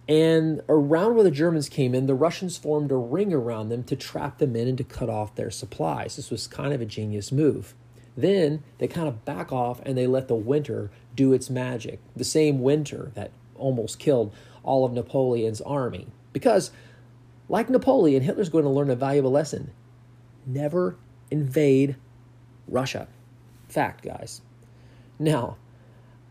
and 0.08 0.62
around 0.70 1.16
where 1.16 1.24
the 1.24 1.32
Germans 1.32 1.68
came 1.68 1.96
in, 1.96 2.06
the 2.06 2.14
Russians 2.14 2.58
formed 2.58 2.92
a 2.92 2.96
ring 2.96 3.34
around 3.34 3.70
them 3.70 3.84
to 3.86 3.96
trap 3.96 4.38
them 4.38 4.56
in 4.56 4.68
and 4.68 4.78
to 4.78 4.84
cut 4.84 5.10
off 5.10 5.36
their 5.36 5.50
supplies. 5.50 6.16
This 6.16 6.30
was 6.30 6.48
kind 6.48 6.74
of 6.74 6.82
a 6.82 6.86
genius 6.86 7.32
move. 7.32 7.74
Then 8.16 8.64
they 8.78 8.88
kind 8.88 9.08
of 9.08 9.26
back 9.26 9.52
off 9.52 9.82
and 9.84 9.98
they 9.98 10.08
let 10.08 10.28
the 10.28 10.36
winter 10.36 10.92
do 11.16 11.34
its 11.34 11.50
magic. 11.50 12.00
The 12.16 12.24
same 12.24 12.62
winter 12.62 13.12
that 13.16 13.32
almost 13.56 14.00
killed 14.00 14.34
all 14.64 14.86
of 14.86 14.94
Napoleon's 14.94 15.62
army. 15.62 16.08
Because, 16.34 16.72
like 17.50 17.70
Napoleon, 17.70 18.22
Hitler's 18.22 18.50
going 18.50 18.64
to 18.64 18.70
learn 18.70 18.90
a 18.90 18.96
valuable 18.96 19.32
lesson 19.32 19.72
never 20.46 20.96
invade 21.32 21.96
Russia. 22.68 23.08
Fact, 23.68 24.04
guys. 24.04 24.42
Now, 25.18 25.58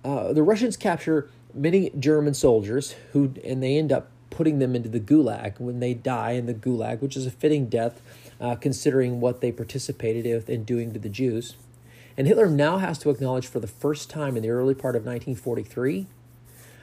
uh, 0.04 0.32
the 0.32 0.42
Russians 0.42 0.76
capture 0.76 1.30
many 1.54 1.90
German 1.98 2.34
soldiers 2.34 2.94
who, 3.12 3.34
and 3.44 3.62
they 3.62 3.76
end 3.78 3.92
up 3.92 4.10
putting 4.30 4.58
them 4.58 4.74
into 4.74 4.88
the 4.88 5.00
gulag 5.00 5.60
when 5.60 5.80
they 5.80 5.94
die 5.94 6.32
in 6.32 6.46
the 6.46 6.54
gulag, 6.54 7.00
which 7.00 7.16
is 7.16 7.26
a 7.26 7.30
fitting 7.30 7.66
death 7.66 8.02
uh, 8.40 8.56
considering 8.56 9.20
what 9.20 9.40
they 9.40 9.52
participated 9.52 10.48
in 10.48 10.64
doing 10.64 10.92
to 10.92 10.98
the 10.98 11.08
Jews. 11.08 11.56
And 12.16 12.26
Hitler 12.26 12.48
now 12.48 12.78
has 12.78 12.98
to 12.98 13.10
acknowledge 13.10 13.46
for 13.46 13.60
the 13.60 13.66
first 13.66 14.10
time 14.10 14.36
in 14.36 14.42
the 14.42 14.50
early 14.50 14.74
part 14.74 14.96
of 14.96 15.02
1943 15.02 16.06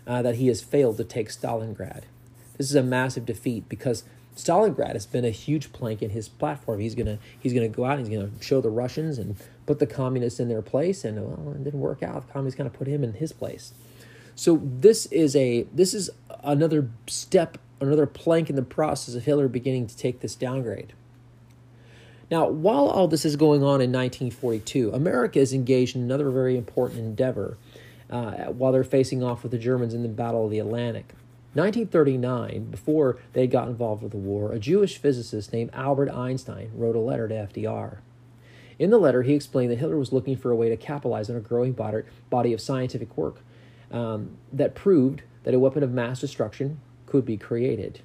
uh, 0.07 0.21
that 0.21 0.35
he 0.35 0.47
has 0.47 0.61
failed 0.61 0.97
to 0.97 1.03
take 1.03 1.29
Stalingrad. 1.29 2.03
This 2.57 2.69
is 2.69 2.75
a 2.75 2.83
massive 2.83 3.25
defeat 3.25 3.67
because 3.69 4.03
Stalingrad 4.35 4.93
has 4.93 5.05
been 5.05 5.25
a 5.25 5.29
huge 5.29 5.73
plank 5.73 6.01
in 6.01 6.11
his 6.11 6.29
platform. 6.29 6.79
He's 6.79 6.95
gonna 6.95 7.19
he's 7.39 7.53
gonna 7.53 7.67
go 7.67 7.85
out 7.85 7.97
and 7.97 8.07
he's 8.07 8.17
gonna 8.17 8.31
show 8.39 8.61
the 8.61 8.69
Russians 8.69 9.17
and 9.17 9.35
put 9.65 9.79
the 9.79 9.87
communists 9.87 10.39
in 10.39 10.47
their 10.47 10.61
place, 10.61 11.03
and 11.03 11.17
well, 11.21 11.53
it 11.53 11.63
didn't 11.63 11.79
work 11.79 12.01
out. 12.01 12.27
The 12.27 12.33
communists 12.33 12.57
kind 12.57 12.67
of 12.67 12.73
put 12.73 12.87
him 12.87 13.03
in 13.03 13.13
his 13.13 13.33
place. 13.33 13.73
So 14.35 14.61
this 14.63 15.05
is 15.07 15.35
a 15.35 15.63
this 15.73 15.93
is 15.93 16.09
another 16.43 16.89
step, 17.07 17.57
another 17.79 18.05
plank 18.05 18.49
in 18.49 18.55
the 18.55 18.61
process 18.63 19.15
of 19.15 19.25
Hitler 19.25 19.47
beginning 19.47 19.87
to 19.87 19.97
take 19.97 20.21
this 20.21 20.35
downgrade. 20.35 20.93
Now, 22.29 22.47
while 22.47 22.87
all 22.87 23.09
this 23.09 23.25
is 23.25 23.35
going 23.35 23.61
on 23.61 23.81
in 23.81 23.91
1942, 23.91 24.91
America 24.93 25.39
is 25.39 25.53
engaged 25.53 25.97
in 25.97 26.01
another 26.03 26.29
very 26.29 26.57
important 26.57 27.01
endeavor 27.01 27.57
uh, 28.09 28.45
while 28.45 28.71
they're 28.71 28.85
facing 28.85 29.21
off 29.21 29.43
with 29.43 29.51
the 29.51 29.57
Germans 29.57 29.93
in 29.93 30.01
the 30.01 30.09
Battle 30.09 30.45
of 30.45 30.51
the 30.51 30.59
Atlantic. 30.59 31.13
1939, 31.53 32.71
before 32.71 33.17
they 33.33 33.45
got 33.45 33.67
involved 33.67 34.01
with 34.01 34.13
the 34.13 34.17
war, 34.17 34.53
a 34.53 34.59
Jewish 34.59 34.97
physicist 34.97 35.51
named 35.51 35.69
Albert 35.73 36.09
Einstein 36.09 36.71
wrote 36.73 36.95
a 36.95 36.99
letter 36.99 37.27
to 37.27 37.33
FDR. 37.33 37.97
In 38.79 38.89
the 38.89 38.97
letter, 38.97 39.23
he 39.23 39.33
explained 39.33 39.69
that 39.71 39.79
Hitler 39.79 39.97
was 39.97 40.13
looking 40.13 40.37
for 40.37 40.49
a 40.49 40.55
way 40.55 40.69
to 40.69 40.77
capitalize 40.77 41.29
on 41.29 41.35
a 41.35 41.41
growing 41.41 41.73
body 41.73 42.53
of 42.53 42.61
scientific 42.61 43.17
work 43.17 43.41
um, 43.91 44.37
that 44.51 44.75
proved 44.75 45.23
that 45.43 45.53
a 45.53 45.59
weapon 45.59 45.83
of 45.83 45.91
mass 45.91 46.21
destruction 46.21 46.79
could 47.05 47.25
be 47.25 47.37
created 47.37 48.01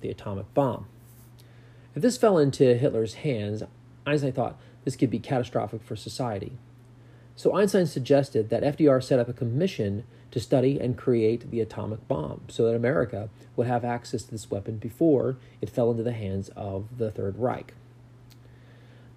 the 0.00 0.10
atomic 0.10 0.52
bomb. 0.54 0.86
If 1.94 2.02
this 2.02 2.16
fell 2.16 2.38
into 2.38 2.74
Hitler's 2.74 3.14
hands, 3.14 3.62
Einstein 4.06 4.32
thought 4.32 4.58
this 4.84 4.96
could 4.96 5.10
be 5.10 5.18
catastrophic 5.18 5.82
for 5.82 5.96
society. 5.96 6.52
So 7.36 7.56
Einstein 7.56 7.86
suggested 7.86 8.50
that 8.50 8.62
FDR 8.62 9.02
set 9.02 9.18
up 9.18 9.28
a 9.28 9.32
commission 9.32 10.04
to 10.30 10.40
study 10.40 10.78
and 10.78 10.96
create 10.96 11.50
the 11.50 11.60
atomic 11.60 12.06
bomb 12.06 12.42
so 12.48 12.66
that 12.66 12.76
America 12.76 13.28
would 13.56 13.66
have 13.66 13.84
access 13.84 14.22
to 14.24 14.30
this 14.30 14.50
weapon 14.50 14.76
before 14.76 15.36
it 15.60 15.70
fell 15.70 15.90
into 15.90 16.02
the 16.02 16.12
hands 16.12 16.50
of 16.50 16.98
the 16.98 17.10
Third 17.10 17.38
Reich. 17.38 17.74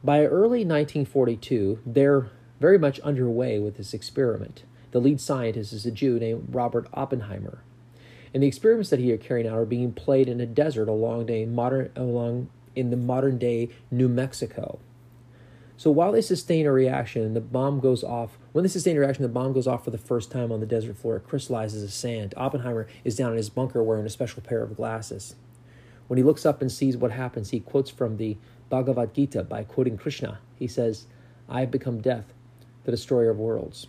By 0.04 0.25
early 0.25 0.66
1942, 0.66 1.80
they're 1.86 2.30
very 2.60 2.78
much 2.78 3.00
underway 3.02 3.60
with 3.60 3.78
this 3.78 3.94
experiment. 3.94 4.63
The 4.93 5.01
lead 5.01 5.19
scientist 5.19 5.73
is 5.73 5.88
a 5.88 5.91
Jew 5.91 6.19
named 6.19 6.50
Robert 6.51 6.88
Oppenheimer. 6.93 7.63
And 8.31 8.43
the 8.43 8.47
experiments 8.47 8.91
that 8.91 9.00
he 9.00 9.09
is 9.09 9.19
carrying 9.23 9.47
out 9.47 9.57
are 9.57 9.65
being 9.65 9.91
played 9.91 10.29
in 10.29 10.39
a 10.39 10.45
desert 10.45 10.88
along, 10.88 11.31
a 11.31 11.47
modern, 11.47 11.91
along 11.95 12.50
in 12.75 12.91
the 12.91 12.97
modern 12.97 13.39
day 13.39 13.69
New 13.89 14.07
Mexico. 14.07 14.77
So 15.77 15.89
while 15.89 16.12
they 16.12 16.21
sustain 16.21 16.67
a 16.67 16.71
reaction, 16.71 17.23
and 17.23 17.35
the 17.35 17.41
bomb 17.41 17.79
goes 17.79 18.03
off. 18.03 18.38
When 18.51 18.62
they 18.62 18.69
sustain 18.69 18.95
a 18.95 19.00
reaction, 19.00 19.23
the 19.23 19.29
bomb 19.29 19.51
goes 19.51 19.65
off 19.65 19.83
for 19.83 19.89
the 19.89 19.97
first 19.97 20.29
time 20.29 20.51
on 20.51 20.59
the 20.59 20.67
desert 20.67 20.95
floor. 20.95 21.15
It 21.15 21.27
crystallizes 21.27 21.81
as 21.81 21.95
sand. 21.95 22.35
Oppenheimer 22.38 22.85
is 23.03 23.15
down 23.15 23.31
in 23.31 23.38
his 23.38 23.50
bunker 23.50 23.81
wearing 23.81 24.05
a 24.05 24.09
special 24.12 24.43
pair 24.43 24.62
of 24.62 24.77
glasses. 24.77 25.33
When 26.07 26.17
he 26.17 26.23
looks 26.23 26.45
up 26.45 26.62
and 26.62 26.71
sees 26.71 26.97
what 26.97 27.09
happens, 27.09 27.50
he 27.50 27.62
quotes 27.62 27.89
from 27.89 28.17
the 28.17 28.38
Bhagavad 28.69 29.15
Gita 29.15 29.43
by 29.43 29.63
quoting 29.63 29.97
Krishna. 29.97 30.38
He 30.59 30.67
says, 30.67 31.07
I 31.50 31.62
have 31.62 31.71
become 31.71 32.00
death, 32.00 32.31
the 32.83 32.91
destroyer 32.91 33.31
of 33.31 33.39
worlds. 33.39 33.88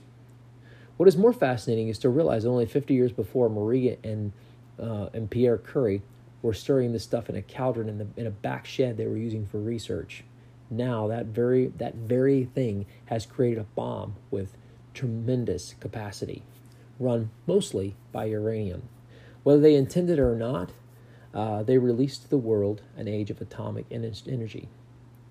What 0.97 1.09
is 1.09 1.17
more 1.17 1.33
fascinating 1.33 1.89
is 1.89 1.99
to 2.01 2.09
realize 2.09 2.45
that 2.45 2.51
only 2.51 2.67
50 2.67 2.95
years 2.95 3.13
before, 3.13 3.49
Marie 3.49 3.97
and, 4.05 4.33
uh, 4.79 5.09
and 5.13 5.29
Pierre 5.29 5.59
Curie 5.59 6.03
were 6.41 6.55
stirring 6.55 6.93
this 6.93 7.03
stuff 7.03 7.29
in 7.29 7.37
a 7.37 7.43
cauldron 7.43 7.89
in, 7.89 7.99
the, 7.99 8.07
in 8.17 8.27
a 8.27 8.31
back 8.31 8.67
shed 8.67 8.97
they 8.97 9.07
were 9.07 9.17
using 9.17 9.47
for 9.47 9.59
research. 9.59 10.23
Now 10.71 11.09
that 11.09 11.27
very 11.27 11.69
that 11.79 11.95
very 11.95 12.45
thing 12.45 12.87
has 13.07 13.27
created 13.27 13.59
a 13.59 13.65
bomb 13.75 14.17
with 14.31 14.57
tremendous 14.93 15.75
capacity 15.79 16.43
run 16.99 17.31
mostly 17.47 17.97
by 18.13 18.25
uranium. 18.27 18.89
Whether 19.43 19.61
they 19.61 19.75
intended 19.75 20.19
it 20.19 20.23
or 20.23 20.37
not 20.37 20.71
uh, 21.35 21.63
they 21.65 21.79
released 21.79 22.23
to 22.23 22.31
the 22.31 22.39
world 22.39 22.83
an 22.97 23.09
age 23.09 23.31
of 23.31 23.41
atomic 23.41 23.87
energy. 23.91 24.69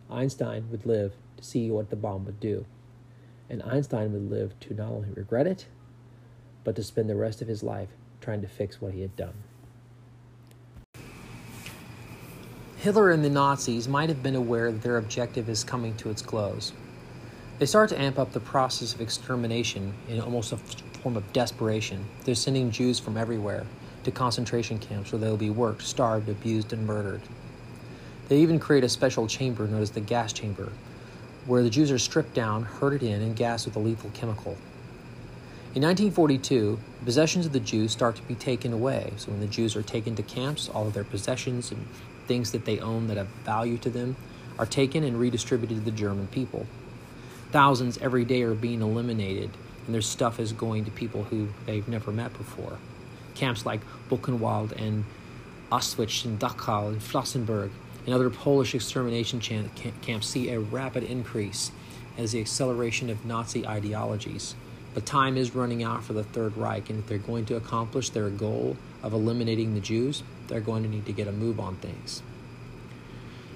Einstein 0.10 0.70
would 0.70 0.86
live 0.86 1.13
to 1.38 1.43
see 1.43 1.72
what 1.72 1.89
the 1.89 1.96
bomb 1.96 2.25
would 2.25 2.39
do 2.39 2.65
and 3.50 3.62
einstein 3.63 4.12
would 4.13 4.29
live 4.29 4.59
to 4.59 4.73
not 4.73 4.89
only 4.89 5.09
regret 5.12 5.47
it 5.47 5.67
but 6.63 6.75
to 6.75 6.83
spend 6.83 7.09
the 7.09 7.15
rest 7.15 7.41
of 7.41 7.47
his 7.47 7.63
life 7.63 7.89
trying 8.21 8.41
to 8.41 8.47
fix 8.47 8.81
what 8.81 8.93
he 8.93 9.01
had 9.01 9.15
done 9.15 9.43
Hitler 12.83 13.12
and 13.12 13.23
the 13.23 13.29
Nazis 13.29 13.88
might 13.88 14.09
have 14.09 14.21
been 14.21 14.35
aware 14.35 14.69
that 14.69 14.81
their 14.81 14.97
objective 14.97 15.47
is 15.47 15.63
coming 15.63 15.95
to 15.95 16.09
its 16.09 16.21
close. 16.21 16.73
They 17.57 17.65
start 17.65 17.88
to 17.91 18.01
amp 18.01 18.19
up 18.19 18.33
the 18.33 18.41
process 18.41 18.93
of 18.93 19.00
extermination 19.00 19.93
in 20.09 20.19
almost 20.19 20.51
a 20.51 20.57
form 20.57 21.15
of 21.15 21.31
desperation. 21.31 22.05
They're 22.25 22.35
sending 22.35 22.71
Jews 22.71 23.00
from 23.00 23.15
everywhere 23.15 23.65
to 24.03 24.12
concentration 24.12 24.79
camps 24.79 25.13
where 25.13 25.19
they 25.19 25.29
will 25.29 25.38
be 25.38 25.50
worked, 25.50 25.83
starved, 25.83 26.27
abused, 26.27 26.73
and 26.73 26.85
murdered. 26.85 27.21
They 28.27 28.39
even 28.39 28.59
create 28.59 28.83
a 28.83 28.89
special 28.89 29.27
chamber 29.27 29.65
known 29.65 29.81
as 29.81 29.91
the 29.91 30.01
gas 30.01 30.33
chamber, 30.33 30.69
where 31.45 31.63
the 31.63 31.69
Jews 31.69 31.91
are 31.91 32.00
stripped 32.00 32.33
down, 32.33 32.63
herded 32.63 33.03
in, 33.03 33.21
and 33.21 33.35
gassed 33.35 33.65
with 33.65 33.75
a 33.75 33.79
lethal 33.79 34.12
chemical. 34.13 34.57
In 35.75 35.81
1942, 35.81 36.79
possessions 37.03 37.45
of 37.45 37.51
the 37.51 37.59
Jews 37.59 37.91
start 37.91 38.15
to 38.17 38.21
be 38.23 38.35
taken 38.35 38.73
away. 38.73 39.12
So 39.17 39.31
when 39.31 39.39
the 39.39 39.47
Jews 39.47 39.75
are 39.75 39.81
taken 39.81 40.15
to 40.15 40.23
camps, 40.23 40.69
all 40.69 40.88
of 40.88 40.93
their 40.93 41.03
possessions 41.03 41.71
and 41.71 41.88
things 42.27 42.51
that 42.51 42.65
they 42.65 42.79
own 42.79 43.07
that 43.07 43.17
have 43.17 43.27
value 43.43 43.77
to 43.79 43.89
them 43.89 44.15
are 44.59 44.65
taken 44.65 45.03
and 45.03 45.19
redistributed 45.19 45.77
to 45.79 45.83
the 45.83 45.91
German 45.91 46.27
people. 46.27 46.67
Thousands 47.51 47.97
every 47.97 48.23
day 48.23 48.43
are 48.43 48.53
being 48.53 48.81
eliminated, 48.81 49.50
and 49.85 49.93
their 49.93 50.01
stuff 50.01 50.39
is 50.39 50.53
going 50.53 50.85
to 50.85 50.91
people 50.91 51.23
who 51.23 51.50
they've 51.65 51.88
never 51.88 52.12
met 52.12 52.38
before. 52.38 52.77
Camps 53.35 53.65
like 53.65 53.81
Buchenwald 54.09 54.71
and 54.79 55.05
Auschwitz 55.71 56.23
and 56.23 56.39
Dachau 56.39 56.89
and 56.89 57.01
Flossenburg 57.01 57.71
and 58.05 58.13
other 58.13 58.29
Polish 58.29 58.75
extermination 58.75 59.39
camps 60.01 60.27
see 60.27 60.50
a 60.50 60.60
rapid 60.60 61.03
increase 61.03 61.72
as 62.17 62.31
the 62.31 62.41
acceleration 62.41 63.10
of 63.10 63.25
Nazi 63.25 63.67
ideologies. 63.67 64.55
But 64.93 65.05
time 65.05 65.38
is 65.38 65.55
running 65.55 65.83
out 65.83 66.03
for 66.03 66.13
the 66.13 66.24
Third 66.24 66.55
Reich, 66.55 66.89
and 66.89 67.00
if 67.00 67.07
they're 67.07 67.17
going 67.17 67.45
to 67.45 67.55
accomplish 67.55 68.10
their 68.10 68.29
goal 68.29 68.77
of 69.01 69.13
eliminating 69.13 69.74
the 69.74 69.79
Jews, 69.79 70.22
they're 70.48 70.62
going 70.62 70.83
to 70.83 70.89
need 70.89 71.05
to 71.07 71.13
get 71.13 71.27
a 71.27 71.31
move 71.31 71.60
on 71.60 71.77
things. 71.77 72.22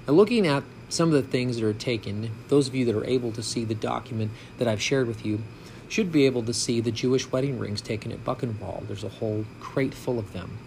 Now, 0.06 0.14
looking 0.14 0.46
at 0.46 0.64
some 0.88 1.08
of 1.08 1.14
the 1.14 1.30
things 1.30 1.56
that 1.56 1.64
are 1.64 1.72
taken, 1.72 2.30
those 2.48 2.66
of 2.66 2.74
you 2.74 2.84
that 2.86 2.94
are 2.94 3.04
able 3.04 3.30
to 3.32 3.42
see 3.42 3.64
the 3.64 3.74
document 3.74 4.32
that 4.56 4.66
I've 4.66 4.82
shared 4.82 5.06
with 5.06 5.24
you 5.24 5.42
should 5.88 6.10
be 6.10 6.26
able 6.26 6.42
to 6.42 6.52
see 6.52 6.80
the 6.80 6.90
Jewish 6.90 7.30
wedding 7.30 7.58
rings 7.58 7.80
taken 7.80 8.10
at 8.10 8.24
Buchenwald. 8.24 8.88
There's 8.88 9.04
a 9.04 9.08
whole 9.08 9.44
crate 9.60 9.94
full 9.94 10.18
of 10.18 10.32
them. 10.32 10.58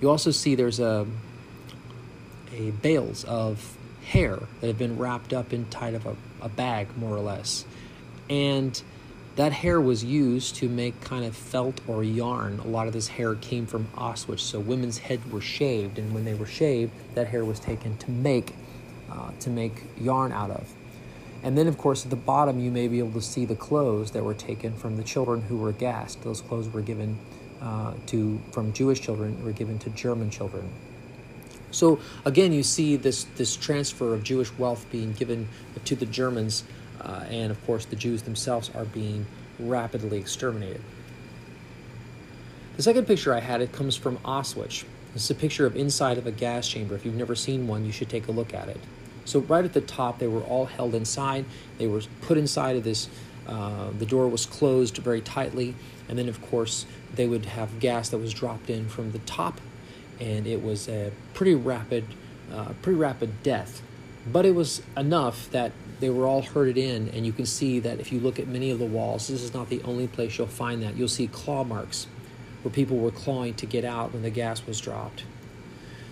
You 0.00 0.10
also 0.10 0.30
see 0.30 0.54
there's 0.54 0.80
a, 0.80 1.06
a 2.52 2.70
bales 2.70 3.24
of 3.24 3.76
hair 4.04 4.38
that 4.60 4.66
have 4.66 4.78
been 4.78 4.98
wrapped 4.98 5.32
up 5.32 5.52
inside 5.52 5.94
of 5.94 6.06
a, 6.06 6.16
a 6.42 6.48
bag, 6.48 6.96
more 6.96 7.16
or 7.16 7.20
less. 7.20 7.64
And 8.28 8.80
that 9.36 9.52
hair 9.52 9.80
was 9.80 10.04
used 10.04 10.56
to 10.56 10.68
make 10.68 11.00
kind 11.00 11.24
of 11.24 11.34
felt 11.34 11.80
or 11.88 12.04
yarn. 12.04 12.60
A 12.60 12.66
lot 12.66 12.86
of 12.86 12.92
this 12.92 13.08
hair 13.08 13.34
came 13.34 13.66
from 13.66 13.86
Auschwitz, 13.96 14.40
so 14.40 14.60
women's 14.60 14.98
heads 14.98 15.28
were 15.30 15.40
shaved, 15.40 15.98
and 15.98 16.14
when 16.14 16.24
they 16.24 16.34
were 16.34 16.46
shaved, 16.46 16.92
that 17.14 17.28
hair 17.28 17.44
was 17.44 17.58
taken 17.58 17.96
to 17.98 18.10
make 18.10 18.54
uh, 19.10 19.30
to 19.40 19.50
make 19.50 19.82
yarn 20.00 20.32
out 20.32 20.50
of. 20.50 20.72
And 21.42 21.58
then, 21.58 21.66
of 21.66 21.76
course, 21.76 22.04
at 22.04 22.10
the 22.10 22.16
bottom, 22.16 22.58
you 22.58 22.70
may 22.70 22.88
be 22.88 23.00
able 23.00 23.12
to 23.12 23.20
see 23.20 23.44
the 23.44 23.54
clothes 23.54 24.12
that 24.12 24.24
were 24.24 24.34
taken 24.34 24.74
from 24.74 24.96
the 24.96 25.02
children 25.02 25.42
who 25.42 25.58
were 25.58 25.72
gassed. 25.72 26.22
Those 26.22 26.40
clothes 26.40 26.68
were 26.68 26.80
given 26.80 27.18
uh, 27.60 27.94
to 28.06 28.40
from 28.52 28.72
Jewish 28.72 29.00
children 29.00 29.42
were 29.44 29.52
given 29.52 29.78
to 29.80 29.90
German 29.90 30.30
children. 30.30 30.70
So 31.74 32.00
again, 32.24 32.52
you 32.52 32.62
see 32.62 32.96
this 32.96 33.24
this 33.36 33.56
transfer 33.56 34.14
of 34.14 34.22
Jewish 34.22 34.52
wealth 34.58 34.86
being 34.90 35.12
given 35.12 35.48
to 35.84 35.94
the 35.94 36.06
Germans 36.06 36.64
uh, 37.04 37.24
and 37.28 37.50
of 37.50 37.64
course, 37.66 37.84
the 37.84 37.96
Jews 37.96 38.22
themselves 38.22 38.70
are 38.74 38.84
being 38.84 39.26
rapidly 39.58 40.18
exterminated. 40.18 40.80
The 42.76 42.82
second 42.82 43.06
picture 43.06 43.34
I 43.34 43.40
had 43.40 43.60
it 43.60 43.72
comes 43.72 43.94
from 43.94 44.16
Auschwitz. 44.18 44.84
It's 45.14 45.30
a 45.30 45.34
picture 45.34 45.66
of 45.66 45.76
inside 45.76 46.18
of 46.18 46.26
a 46.26 46.32
gas 46.32 46.66
chamber. 46.68 46.94
If 46.94 47.04
you've 47.04 47.14
never 47.14 47.36
seen 47.36 47.68
one, 47.68 47.84
you 47.84 47.92
should 47.92 48.08
take 48.08 48.26
a 48.26 48.32
look 48.32 48.52
at 48.52 48.68
it. 48.68 48.80
So 49.24 49.40
right 49.40 49.64
at 49.64 49.72
the 49.72 49.80
top, 49.80 50.18
they 50.18 50.26
were 50.26 50.42
all 50.42 50.66
held 50.66 50.94
inside. 50.94 51.44
They 51.78 51.86
were 51.86 52.02
put 52.22 52.36
inside 52.36 52.76
of 52.76 52.84
this. 52.84 53.08
Uh, 53.46 53.90
the 53.98 54.06
door 54.06 54.26
was 54.28 54.46
closed 54.46 54.96
very 54.98 55.20
tightly, 55.20 55.74
and 56.08 56.18
then 56.18 56.28
of 56.28 56.40
course 56.42 56.86
they 57.14 57.28
would 57.28 57.44
have 57.44 57.78
gas 57.78 58.08
that 58.08 58.18
was 58.18 58.32
dropped 58.32 58.70
in 58.70 58.88
from 58.88 59.12
the 59.12 59.18
top, 59.20 59.60
and 60.20 60.46
it 60.46 60.62
was 60.62 60.88
a 60.88 61.12
pretty 61.34 61.54
rapid, 61.54 62.04
uh, 62.52 62.72
pretty 62.82 62.98
rapid 62.98 63.42
death. 63.42 63.82
But 64.30 64.46
it 64.46 64.54
was 64.54 64.82
enough 64.96 65.50
that 65.50 65.72
they 66.00 66.10
were 66.10 66.26
all 66.26 66.42
herded 66.42 66.78
in, 66.78 67.08
and 67.10 67.26
you 67.26 67.32
can 67.32 67.46
see 67.46 67.78
that 67.80 68.00
if 68.00 68.10
you 68.10 68.20
look 68.20 68.38
at 68.38 68.48
many 68.48 68.70
of 68.70 68.78
the 68.78 68.86
walls, 68.86 69.28
this 69.28 69.42
is 69.42 69.54
not 69.54 69.68
the 69.68 69.82
only 69.82 70.06
place 70.06 70.38
you'll 70.38 70.46
find 70.46 70.82
that. 70.82 70.96
You'll 70.96 71.08
see 71.08 71.26
claw 71.26 71.64
marks 71.64 72.06
where 72.62 72.72
people 72.72 72.96
were 72.96 73.10
clawing 73.10 73.54
to 73.54 73.66
get 73.66 73.84
out 73.84 74.12
when 74.12 74.22
the 74.22 74.30
gas 74.30 74.66
was 74.66 74.80
dropped. 74.80 75.20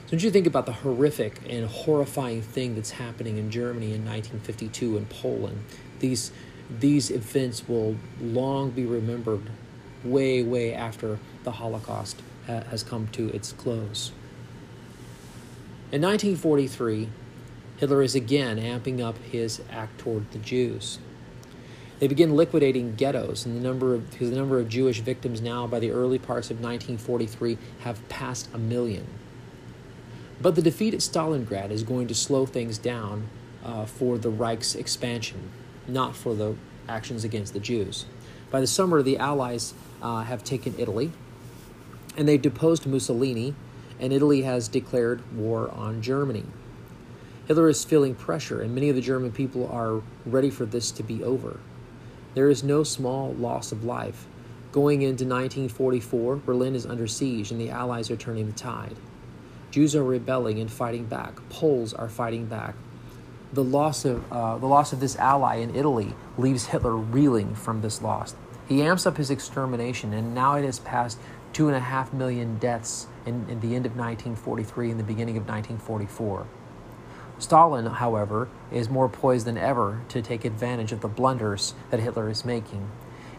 So, 0.07 0.13
don't 0.13 0.23
you 0.23 0.31
think 0.31 0.47
about 0.47 0.67
the 0.67 0.73
horrific 0.73 1.41
and 1.49 1.67
horrifying 1.67 2.43
thing 2.43 2.75
that's 2.75 2.91
happening 2.91 3.39
in 3.39 3.51
Germany 3.51 3.95
in 3.95 4.05
1952 4.05 4.99
and 4.99 5.09
Poland? 5.09 5.65
These 6.01 6.33
these 6.79 7.11
events 7.11 7.69
will 7.69 7.97
long 8.21 8.71
be 8.71 8.87
remembered, 8.87 9.51
way 10.05 10.43
way 10.43 10.75
after 10.75 11.19
the 11.45 11.53
Holocaust 11.53 12.21
has 12.47 12.83
come 12.83 13.07
to 13.09 13.29
its 13.29 13.53
close. 13.53 14.13
In 15.93 16.01
1943, 16.03 17.09
Hitler 17.77 18.03
is 18.03 18.15
again 18.15 18.59
amping 18.59 19.01
up 19.01 19.19
his 19.19 19.61
act 19.71 19.99
toward 19.99 20.31
the 20.33 20.39
Jews. 20.39 20.99
They 21.99 22.09
begin 22.09 22.35
liquidating 22.35 22.95
ghettos, 22.97 23.45
and 23.47 23.57
the 23.57 23.61
number 23.61 23.95
of 23.95 24.11
because 24.11 24.31
the 24.31 24.37
number 24.37 24.59
of 24.59 24.69
Jewish 24.69 25.01
victims 25.01 25.41
now 25.41 25.67
by 25.67 25.79
the 25.79 25.91
early 25.91 26.19
parts 26.19 26.51
of 26.51 26.57
1943 26.57 27.59
have 27.81 28.09
passed 28.09 28.49
a 28.53 28.59
million. 28.59 29.07
But 30.41 30.57
the 30.57 30.63
defeat 30.63 30.95
at 30.95 31.01
Stalingrad 31.01 31.71
is 31.71 31.85
going 31.85 32.09
to 32.09 32.15
slow 32.15 32.47
things 32.47 32.79
down 32.79 33.29
uh, 33.65 33.85
for 33.85 34.19
the 34.19 34.31
Reich's 34.31 34.75
expansion, 34.75 35.51
not 35.87 36.17
for 36.17 36.35
the 36.35 36.57
actions 36.89 37.23
against 37.23 37.53
the 37.53 37.61
Jews. 37.61 38.07
By 38.51 38.61
the 38.61 38.67
summer, 38.67 39.03
the 39.03 39.19
Allies 39.19 39.75
uh, 40.03 40.23
have 40.23 40.45
taken 40.45 40.75
Italy, 40.79 41.13
and 42.17 42.29
they've 42.29 42.43
deposed 42.43 42.87
Mussolini, 42.87 43.55
and 43.99 44.13
Italy 44.13 44.43
has 44.43 44.69
declared 44.69 45.23
war 45.35 45.71
on 45.71 46.03
Germany. 46.03 46.45
Hitler 47.47 47.69
is 47.69 47.85
feeling 47.85 48.15
pressure, 48.15 48.61
and 48.61 48.75
many 48.75 48.89
of 48.89 48.97
the 48.97 49.01
German 49.01 49.33
people 49.33 49.69
are 49.69 50.03
ready 50.27 50.51
for 50.51 50.65
this 50.65 50.91
to 50.93 51.03
be 51.03 51.23
over. 51.23 51.61
There 52.35 52.49
is 52.49 52.63
no 52.63 52.83
small 52.83 53.33
loss 53.35 53.73
of 53.73 53.85
life. 53.85 54.27
Going 54.71 55.03
into 55.03 55.25
1944, 55.25 56.37
Berlin 56.37 56.75
is 56.75 56.87
under 56.87 57.07
siege, 57.07 57.51
and 57.51 57.61
the 57.61 57.71
Allies 57.71 58.11
are 58.11 58.17
turning 58.17 58.47
the 58.47 58.53
tide. 58.53 58.97
Jews 59.71 59.95
are 59.97 60.05
rebelling 60.05 60.61
and 60.61 60.71
fighting 60.71 61.05
back. 61.05 61.37
Poles 61.49 61.93
are 61.93 62.09
fighting 62.09 62.47
back. 62.47 62.75
The 63.53 63.65
loss 63.65 64.05
of 64.05 64.31
uh, 64.33 64.57
the 64.57 64.67
loss 64.67 64.93
of 64.93 65.01
this 65.01 65.17
ally 65.17 65.57
in 65.57 65.75
Italy 65.75 66.15
leaves 66.39 66.67
Hitler 66.67 66.97
reeling 66.97 67.55
from 67.55 67.83
this 67.83 68.01
loss. 68.01 68.35
He 68.73 68.83
amps 68.83 69.05
up 69.05 69.19
his 69.19 69.31
extermination, 69.31 70.15
and 70.15 70.35
now 70.35 70.55
it 70.55 70.65
has 70.65 70.79
passed 70.79 71.19
two 71.53 71.69
and 71.69 71.77
a 71.77 71.81
half 71.81 72.11
million 72.11 72.57
deaths 72.57 73.07
in, 73.27 73.47
in 73.51 73.61
the 73.61 73.77
end 73.77 73.85
of 73.85 73.95
1943 73.95 74.93
and 74.93 74.99
the 74.99 75.05
beginning 75.05 75.37
of 75.37 75.43
1944. 75.43 76.47
Stalin, 77.39 77.85
however, 77.85 78.49
is 78.71 78.89
more 78.89 79.11
poised 79.11 79.47
than 79.47 79.59
ever 79.59 80.01
to 80.09 80.23
take 80.23 80.47
advantage 80.47 80.91
of 80.91 81.03
the 81.03 81.09
blunders 81.09 81.75
that 81.91 82.01
Hitler 82.01 82.31
is 82.31 82.47
making, 82.47 82.91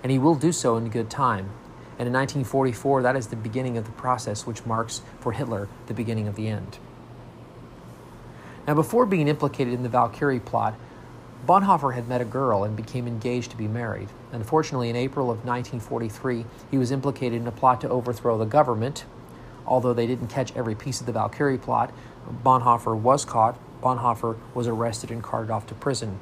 and 0.03 0.11
he 0.11 0.19
will 0.19 0.35
do 0.35 0.51
so 0.51 0.77
in 0.77 0.89
good 0.89 1.09
time. 1.09 1.49
And 1.97 2.07
in 2.07 2.13
1944, 2.13 3.01
that 3.01 3.15
is 3.15 3.25
the 3.25 3.35
beginning 3.35 3.75
of 3.75 3.85
the 3.85 3.91
process 3.93 4.45
which 4.45 4.67
marks 4.67 5.01
for 5.19 5.31
Hitler 5.31 5.67
the 5.87 5.95
beginning 5.95 6.27
of 6.27 6.35
the 6.35 6.47
end. 6.47 6.77
Now, 8.67 8.75
before 8.75 9.07
being 9.07 9.27
implicated 9.27 9.73
in 9.73 9.81
the 9.81 9.89
Valkyrie 9.89 10.39
plot, 10.39 10.75
Bonhoeffer 11.45 11.93
had 11.93 12.07
met 12.07 12.21
a 12.21 12.25
girl 12.25 12.63
and 12.63 12.73
became 12.73 13.05
engaged 13.05 13.51
to 13.51 13.57
be 13.57 13.67
married. 13.67 14.07
Unfortunately, 14.31 14.89
in 14.89 14.95
April 14.95 15.29
of 15.29 15.45
1943, 15.45 16.45
he 16.71 16.77
was 16.77 16.89
implicated 16.89 17.41
in 17.41 17.47
a 17.47 17.51
plot 17.51 17.81
to 17.81 17.89
overthrow 17.89 18.37
the 18.37 18.45
government. 18.45 19.03
Although 19.65 19.93
they 19.93 20.07
didn't 20.07 20.27
catch 20.27 20.55
every 20.55 20.73
piece 20.73 21.01
of 21.01 21.05
the 21.05 21.11
Valkyrie 21.11 21.57
plot, 21.57 21.93
Bonhoeffer 22.45 22.97
was 22.97 23.25
caught. 23.25 23.57
Bonhoeffer 23.81 24.37
was 24.53 24.67
arrested 24.67 25.11
and 25.11 25.21
carted 25.21 25.51
off 25.51 25.67
to 25.67 25.75
prison. 25.75 26.17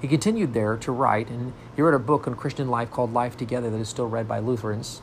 He 0.00 0.08
continued 0.08 0.54
there 0.54 0.78
to 0.78 0.92
write, 0.92 1.28
and 1.28 1.52
he 1.76 1.82
wrote 1.82 1.94
a 1.94 1.98
book 1.98 2.26
on 2.26 2.34
Christian 2.34 2.68
life 2.68 2.90
called 2.90 3.12
Life 3.12 3.36
Together 3.36 3.68
that 3.68 3.80
is 3.80 3.90
still 3.90 4.08
read 4.08 4.26
by 4.26 4.38
Lutherans. 4.38 5.02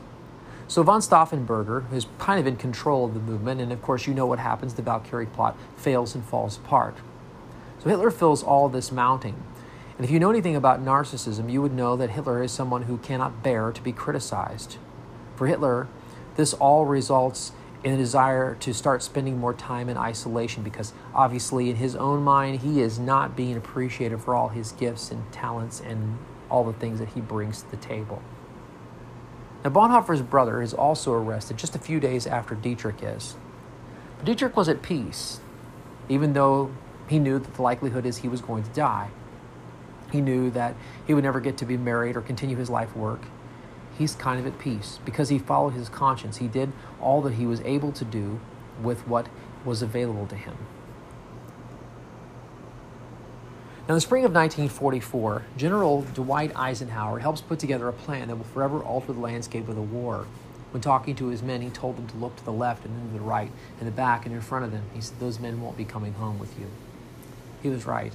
So 0.66 0.82
von 0.82 1.00
Stauffenberger 1.00 1.92
is 1.92 2.06
kind 2.18 2.40
of 2.40 2.46
in 2.48 2.56
control 2.56 3.04
of 3.04 3.14
the 3.14 3.20
movement, 3.20 3.60
and 3.60 3.72
of 3.72 3.82
course, 3.82 4.08
you 4.08 4.14
know 4.14 4.26
what 4.26 4.40
happens. 4.40 4.74
The 4.74 4.82
Valkyrie 4.82 5.26
plot 5.26 5.56
fails 5.76 6.16
and 6.16 6.24
falls 6.24 6.56
apart. 6.56 6.96
So 7.82 7.88
Hitler 7.88 8.12
fills 8.12 8.44
all 8.44 8.68
this 8.68 8.92
mounting. 8.92 9.42
And 9.96 10.04
if 10.04 10.10
you 10.10 10.20
know 10.20 10.30
anything 10.30 10.54
about 10.54 10.84
narcissism, 10.84 11.50
you 11.50 11.60
would 11.60 11.72
know 11.72 11.96
that 11.96 12.10
Hitler 12.10 12.40
is 12.40 12.52
someone 12.52 12.82
who 12.82 12.96
cannot 12.98 13.42
bear 13.42 13.72
to 13.72 13.82
be 13.82 13.90
criticized. 13.90 14.76
For 15.34 15.48
Hitler, 15.48 15.88
this 16.36 16.54
all 16.54 16.86
results 16.86 17.50
in 17.82 17.92
a 17.92 17.96
desire 17.96 18.54
to 18.60 18.72
start 18.72 19.02
spending 19.02 19.38
more 19.38 19.52
time 19.52 19.88
in 19.88 19.96
isolation 19.96 20.62
because 20.62 20.92
obviously, 21.12 21.70
in 21.70 21.76
his 21.76 21.96
own 21.96 22.22
mind, 22.22 22.60
he 22.60 22.80
is 22.80 23.00
not 23.00 23.34
being 23.34 23.56
appreciated 23.56 24.20
for 24.20 24.36
all 24.36 24.50
his 24.50 24.70
gifts 24.70 25.10
and 25.10 25.32
talents 25.32 25.80
and 25.80 26.18
all 26.48 26.62
the 26.62 26.72
things 26.74 27.00
that 27.00 27.08
he 27.08 27.20
brings 27.20 27.62
to 27.62 27.70
the 27.72 27.76
table. 27.78 28.22
Now, 29.64 29.70
Bonhoeffer's 29.70 30.22
brother 30.22 30.62
is 30.62 30.72
also 30.72 31.12
arrested 31.14 31.56
just 31.56 31.74
a 31.74 31.80
few 31.80 31.98
days 31.98 32.28
after 32.28 32.54
Dietrich 32.54 33.02
is. 33.02 33.34
But 34.18 34.26
Dietrich 34.26 34.56
was 34.56 34.68
at 34.68 34.82
peace, 34.82 35.40
even 36.08 36.34
though 36.34 36.70
he 37.12 37.18
knew 37.18 37.38
that 37.38 37.54
the 37.54 37.62
likelihood 37.62 38.06
is 38.06 38.16
he 38.16 38.28
was 38.28 38.40
going 38.40 38.62
to 38.64 38.70
die. 38.70 39.10
He 40.10 40.22
knew 40.22 40.50
that 40.52 40.74
he 41.06 41.12
would 41.12 41.24
never 41.24 41.40
get 41.40 41.58
to 41.58 41.66
be 41.66 41.76
married 41.76 42.16
or 42.16 42.22
continue 42.22 42.56
his 42.56 42.70
life 42.70 42.96
work. 42.96 43.20
He's 43.98 44.14
kind 44.14 44.40
of 44.40 44.46
at 44.46 44.58
peace 44.58 44.98
because 45.04 45.28
he 45.28 45.38
followed 45.38 45.74
his 45.74 45.90
conscience. 45.90 46.38
He 46.38 46.48
did 46.48 46.72
all 47.02 47.20
that 47.22 47.34
he 47.34 47.44
was 47.44 47.60
able 47.60 47.92
to 47.92 48.04
do 48.06 48.40
with 48.82 49.06
what 49.06 49.28
was 49.62 49.82
available 49.82 50.26
to 50.28 50.36
him. 50.36 50.56
Now, 53.86 53.88
in 53.88 53.94
the 53.96 54.00
spring 54.00 54.24
of 54.24 54.32
1944, 54.32 55.44
General 55.58 56.02
Dwight 56.14 56.52
Eisenhower 56.56 57.18
helps 57.18 57.42
put 57.42 57.58
together 57.58 57.88
a 57.88 57.92
plan 57.92 58.28
that 58.28 58.36
will 58.36 58.44
forever 58.44 58.82
alter 58.82 59.12
the 59.12 59.20
landscape 59.20 59.68
of 59.68 59.74
the 59.74 59.82
war. 59.82 60.26
When 60.70 60.80
talking 60.80 61.14
to 61.16 61.26
his 61.26 61.42
men, 61.42 61.60
he 61.60 61.68
told 61.68 61.98
them 61.98 62.06
to 62.06 62.16
look 62.16 62.36
to 62.36 62.44
the 62.44 62.52
left 62.52 62.86
and 62.86 62.96
then 62.96 63.08
to 63.08 63.12
the 63.12 63.20
right, 63.20 63.50
and 63.78 63.86
the 63.86 63.92
back 63.92 64.24
and 64.24 64.34
in 64.34 64.40
front 64.40 64.64
of 64.64 64.72
them. 64.72 64.84
He 64.94 65.02
said, 65.02 65.20
Those 65.20 65.38
men 65.38 65.60
won't 65.60 65.76
be 65.76 65.84
coming 65.84 66.14
home 66.14 66.38
with 66.38 66.58
you. 66.58 66.68
He 67.62 67.68
was 67.68 67.86
right. 67.86 68.12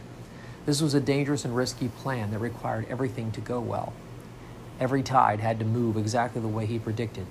This 0.66 0.82
was 0.82 0.94
a 0.94 1.00
dangerous 1.00 1.46
and 1.46 1.56
risky 1.56 1.88
plan 1.88 2.32
that 2.32 2.40
required 2.40 2.88
everything 2.90 3.32
to 3.32 3.42
go 3.42 3.60
well. 3.60 3.94
Every 4.80 5.02
tide 5.02 5.40
had 5.40 5.60
to 5.60 5.66
move 5.66 5.96
exactly 5.96 6.42
the 6.42 6.48
way 6.48 6.66
he 6.66 6.78
predicted. 6.78 7.26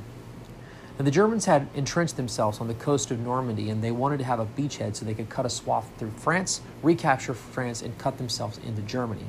Now, 0.98 1.04
the 1.04 1.10
Germans 1.10 1.44
had 1.44 1.68
entrenched 1.74 2.16
themselves 2.16 2.58
on 2.58 2.68
the 2.68 2.74
coast 2.74 3.10
of 3.10 3.20
Normandy 3.20 3.68
and 3.68 3.84
they 3.84 3.90
wanted 3.90 4.18
to 4.18 4.24
have 4.24 4.40
a 4.40 4.46
beachhead 4.46 4.96
so 4.96 5.04
they 5.04 5.12
could 5.12 5.28
cut 5.28 5.44
a 5.44 5.50
swath 5.50 5.90
through 5.98 6.12
France, 6.12 6.62
recapture 6.82 7.34
France, 7.34 7.82
and 7.82 7.98
cut 7.98 8.16
themselves 8.16 8.58
into 8.66 8.80
Germany. 8.80 9.26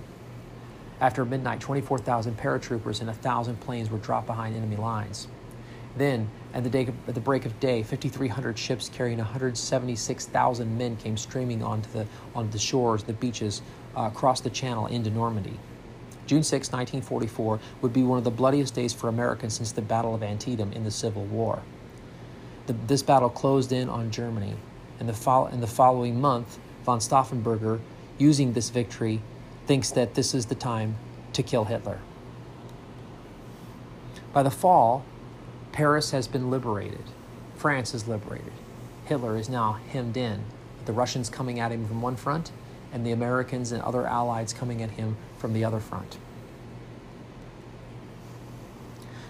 After 1.01 1.25
midnight, 1.25 1.59
24,000 1.59 2.37
paratroopers 2.37 3.01
and 3.01 3.07
1,000 3.07 3.59
planes 3.59 3.89
were 3.89 3.97
dropped 3.97 4.27
behind 4.27 4.55
enemy 4.55 4.77
lines. 4.77 5.27
Then, 5.97 6.29
at 6.57 6.63
the, 6.63 6.71
day, 6.71 6.87
at 7.07 7.13
the 7.13 7.21
break 7.21 7.45
of 7.45 7.59
day, 7.59 7.83
5,300 7.83 8.57
ships 8.57 8.89
carrying 8.89 9.19
176,000 9.19 10.77
men 10.77 10.95
came 10.97 11.15
streaming 11.15 11.61
onto 11.61 11.87
the, 11.91 12.07
onto 12.33 12.51
the 12.51 12.57
shores, 12.57 13.03
the 13.03 13.13
beaches, 13.13 13.61
uh, 13.95 14.09
across 14.11 14.41
the 14.41 14.49
channel 14.49 14.87
into 14.87 15.11
Normandy. 15.11 15.59
June 16.25 16.41
6, 16.41 16.71
1944, 16.71 17.59
would 17.83 17.93
be 17.93 18.01
one 18.01 18.17
of 18.17 18.23
the 18.23 18.31
bloodiest 18.31 18.73
days 18.73 18.91
for 18.91 19.07
Americans 19.07 19.53
since 19.53 19.71
the 19.71 19.83
Battle 19.83 20.15
of 20.15 20.23
Antietam 20.23 20.73
in 20.73 20.83
the 20.83 20.89
Civil 20.89 21.25
War. 21.25 21.61
The, 22.65 22.73
this 22.87 23.03
battle 23.03 23.29
closed 23.29 23.71
in 23.71 23.87
on 23.87 24.09
Germany, 24.09 24.55
and 24.99 25.07
the, 25.07 25.13
fo- 25.13 25.45
in 25.45 25.61
the 25.61 25.67
following 25.67 26.19
month, 26.19 26.57
von 26.83 26.97
Stauffenberger, 26.97 27.79
using 28.17 28.53
this 28.53 28.71
victory, 28.71 29.21
thinks 29.67 29.91
that 29.91 30.15
this 30.15 30.33
is 30.33 30.47
the 30.47 30.55
time 30.55 30.95
to 31.33 31.43
kill 31.43 31.65
Hitler. 31.65 31.99
By 34.33 34.41
the 34.41 34.49
fall, 34.49 35.05
Paris 35.77 36.09
has 36.09 36.27
been 36.27 36.49
liberated. 36.49 37.03
France 37.55 37.93
is 37.93 38.07
liberated. 38.07 38.51
Hitler 39.05 39.37
is 39.37 39.47
now 39.47 39.73
hemmed 39.73 40.17
in. 40.17 40.43
The 40.85 40.91
Russians 40.91 41.29
coming 41.29 41.59
at 41.59 41.71
him 41.71 41.87
from 41.87 42.01
one 42.01 42.15
front, 42.15 42.51
and 42.91 43.05
the 43.05 43.11
Americans 43.11 43.71
and 43.71 43.83
other 43.83 44.07
allies 44.07 44.53
coming 44.53 44.81
at 44.81 44.89
him 44.89 45.17
from 45.37 45.53
the 45.53 45.63
other 45.63 45.79
front. 45.79 46.17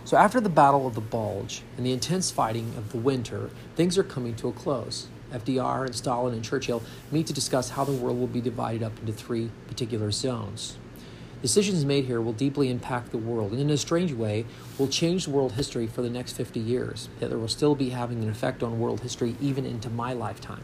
So, 0.05 0.15
after 0.15 0.39
the 0.39 0.47
Battle 0.47 0.87
of 0.87 0.95
the 0.95 1.01
Bulge 1.01 1.63
and 1.75 1.85
the 1.85 1.91
intense 1.91 2.31
fighting 2.31 2.73
of 2.77 2.93
the 2.93 2.97
winter, 2.97 3.49
things 3.75 3.97
are 3.97 4.03
coming 4.05 4.33
to 4.35 4.47
a 4.47 4.53
close. 4.53 5.09
FDR 5.33 5.85
and 5.85 5.93
Stalin 5.93 6.33
and 6.33 6.45
Churchill 6.45 6.81
meet 7.11 7.27
to 7.27 7.33
discuss 7.33 7.71
how 7.71 7.83
the 7.83 7.91
world 7.91 8.17
will 8.17 8.25
be 8.25 8.39
divided 8.39 8.83
up 8.83 8.97
into 8.99 9.11
three 9.11 9.51
particular 9.67 10.11
zones. 10.11 10.77
Decisions 11.41 11.85
made 11.85 12.05
here 12.05 12.19
will 12.19 12.33
deeply 12.33 12.71
impact 12.71 13.11
the 13.11 13.17
world, 13.17 13.51
and 13.51 13.61
in 13.61 13.69
a 13.69 13.77
strange 13.77 14.11
way, 14.11 14.45
will 14.79 14.87
change 14.87 15.27
world 15.27 15.51
history 15.51 15.85
for 15.85 16.01
the 16.01 16.09
next 16.09 16.33
50 16.33 16.59
years. 16.59 17.09
Hitler 17.19 17.37
will 17.37 17.47
still 17.47 17.75
be 17.75 17.91
having 17.91 18.23
an 18.23 18.29
effect 18.29 18.63
on 18.63 18.79
world 18.79 19.01
history 19.01 19.35
even 19.39 19.63
into 19.63 19.89
my 19.89 20.13
lifetime. 20.13 20.63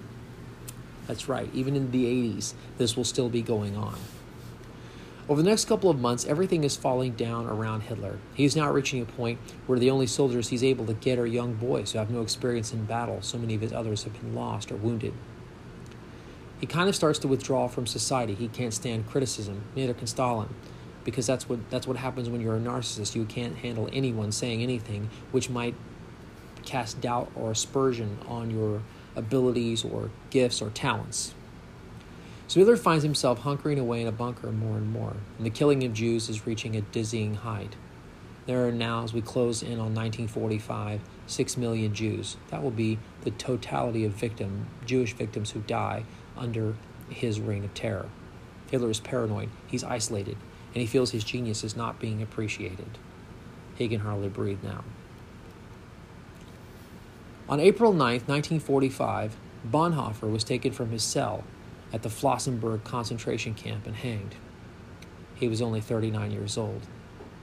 That's 1.06 1.30
right, 1.30 1.50
even 1.54 1.76
in 1.76 1.92
the 1.92 2.06
80s, 2.06 2.54
this 2.78 2.98
will 2.98 3.04
still 3.04 3.30
be 3.30 3.44
going 3.44 3.76
on. 3.76 4.00
Over 5.30 5.42
the 5.42 5.50
next 5.50 5.66
couple 5.66 5.90
of 5.90 6.00
months, 6.00 6.26
everything 6.26 6.64
is 6.64 6.76
falling 6.76 7.14
down 7.14 7.46
around 7.46 7.82
Hitler. 7.82 8.18
He 8.34 8.44
is 8.44 8.56
now 8.56 8.72
reaching 8.72 9.02
a 9.02 9.06
point 9.06 9.40
where 9.68 9.80
the 9.80 9.92
only 9.92 10.08
soldiers 10.08 10.50
he's 10.50 10.64
able 10.64 10.86
to 10.88 10.94
get 10.94 11.20
are 11.20 11.28
young 11.28 11.54
boys 11.54 11.92
who 11.92 12.00
have 12.00 12.10
no 12.10 12.22
experience 12.22 12.74
in 12.74 12.86
battle. 12.86 13.22
So 13.22 13.38
many 13.38 13.56
of 13.56 13.62
his 13.62 13.72
others 13.72 14.04
have 14.04 14.14
been 14.20 14.36
lost 14.36 14.72
or 14.72 14.76
wounded. 14.76 15.14
He 16.64 16.68
kind 16.68 16.88
of 16.88 16.96
starts 16.96 17.20
to 17.20 17.28
withdraw 17.28 17.68
from 17.68 17.86
society. 17.86 18.36
He 18.36 18.48
can't 18.48 18.74
stand 18.74 19.10
criticism. 19.10 19.66
Neither 19.76 19.94
can 19.94 20.08
Stalin, 20.08 20.48
because 21.04 21.28
that's 21.28 21.50
what 21.50 21.70
that's 21.70 21.86
what 21.86 21.98
happens 21.98 22.30
when 22.30 22.40
you're 22.40 22.56
a 22.56 22.60
narcissist. 22.62 23.16
You 23.16 23.26
can't 23.26 23.58
handle 23.58 23.90
anyone 23.92 24.32
saying 24.32 24.64
anything 24.64 25.10
which 25.34 25.50
might 25.50 25.76
cast 26.64 27.02
doubt 27.02 27.30
or 27.36 27.52
aspersion 27.52 28.18
on 28.30 28.50
your 28.50 28.82
abilities 29.14 29.84
or 29.84 30.10
gifts 30.30 30.62
or 30.62 30.70
talents. 30.70 31.34
So 32.48 32.62
Hitler 32.62 32.78
finds 32.78 33.04
himself 33.04 33.42
hunkering 33.42 33.78
away 33.78 34.00
in 34.00 34.08
a 34.08 34.14
bunker 34.14 34.50
more 34.50 34.78
and 34.78 34.90
more, 34.90 35.18
and 35.38 35.46
the 35.46 35.50
killing 35.50 35.84
of 35.84 35.92
Jews 35.92 36.30
is 36.30 36.48
reaching 36.48 36.78
a 36.78 36.82
dizzying 36.82 37.34
height. 37.34 37.76
There 38.46 38.66
are 38.66 38.72
now, 38.72 39.04
as 39.04 39.14
we 39.14 39.22
close 39.22 39.64
in 39.64 39.74
on 39.74 39.94
1945, 39.94 41.02
six 41.28 41.58
million 41.58 41.94
Jews. 41.94 42.38
That 42.52 42.64
will 42.64 42.72
be 42.72 43.00
the 43.24 43.32
totality 43.32 44.06
of 44.06 44.14
victim 44.14 44.68
Jewish 44.86 45.12
victims 45.12 45.52
who 45.52 45.60
die 45.60 46.06
under 46.44 46.76
his 47.10 47.40
reign 47.40 47.64
of 47.64 47.74
terror. 47.74 48.10
Hitler 48.70 48.90
is 48.90 49.00
paranoid, 49.00 49.50
he's 49.68 49.84
isolated, 49.84 50.38
and 50.74 50.82
he 50.82 50.86
feels 50.86 51.12
his 51.12 51.24
genius 51.24 51.64
is 51.64 51.76
not 51.76 52.00
being 52.00 52.22
appreciated. 52.22 52.98
He 53.76 53.88
can 53.88 54.02
hardly 54.02 54.30
breathe 54.30 54.64
now. 54.64 54.84
On 57.48 57.60
April 57.60 57.94
9, 57.94 58.00
1945, 58.00 59.36
Bonhoeffer 59.70 60.32
was 60.32 60.44
taken 60.44 60.72
from 60.72 60.92
his 60.92 61.04
cell 61.04 61.44
at 61.92 62.02
the 62.02 62.10
Flossenburg 62.10 62.84
concentration 62.84 63.54
camp 63.54 63.86
and 63.86 63.96
hanged. 63.96 64.36
He 65.36 65.48
was 65.48 65.62
only 65.62 65.82
39 65.82 66.32
years 66.32 66.58
old. 66.58 66.82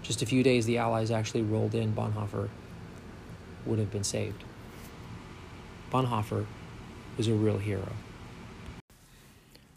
Just 0.03 0.23
a 0.23 0.27
few 0.27 0.43
days 0.43 0.67
the 0.67 0.79
Allies 0.79 1.11
actually 1.11 1.43
rolled 1.43 1.75
in, 1.75 1.95
Bonhoeffer 1.95 2.49
would 3.67 3.79
have 3.79 3.91
been 3.91 4.05
saved. 4.05 4.43
Bonhoeffer 5.93 6.47
was 7.17 7.29
a 7.29 7.35
real 7.35 7.59
hero. 7.59 7.93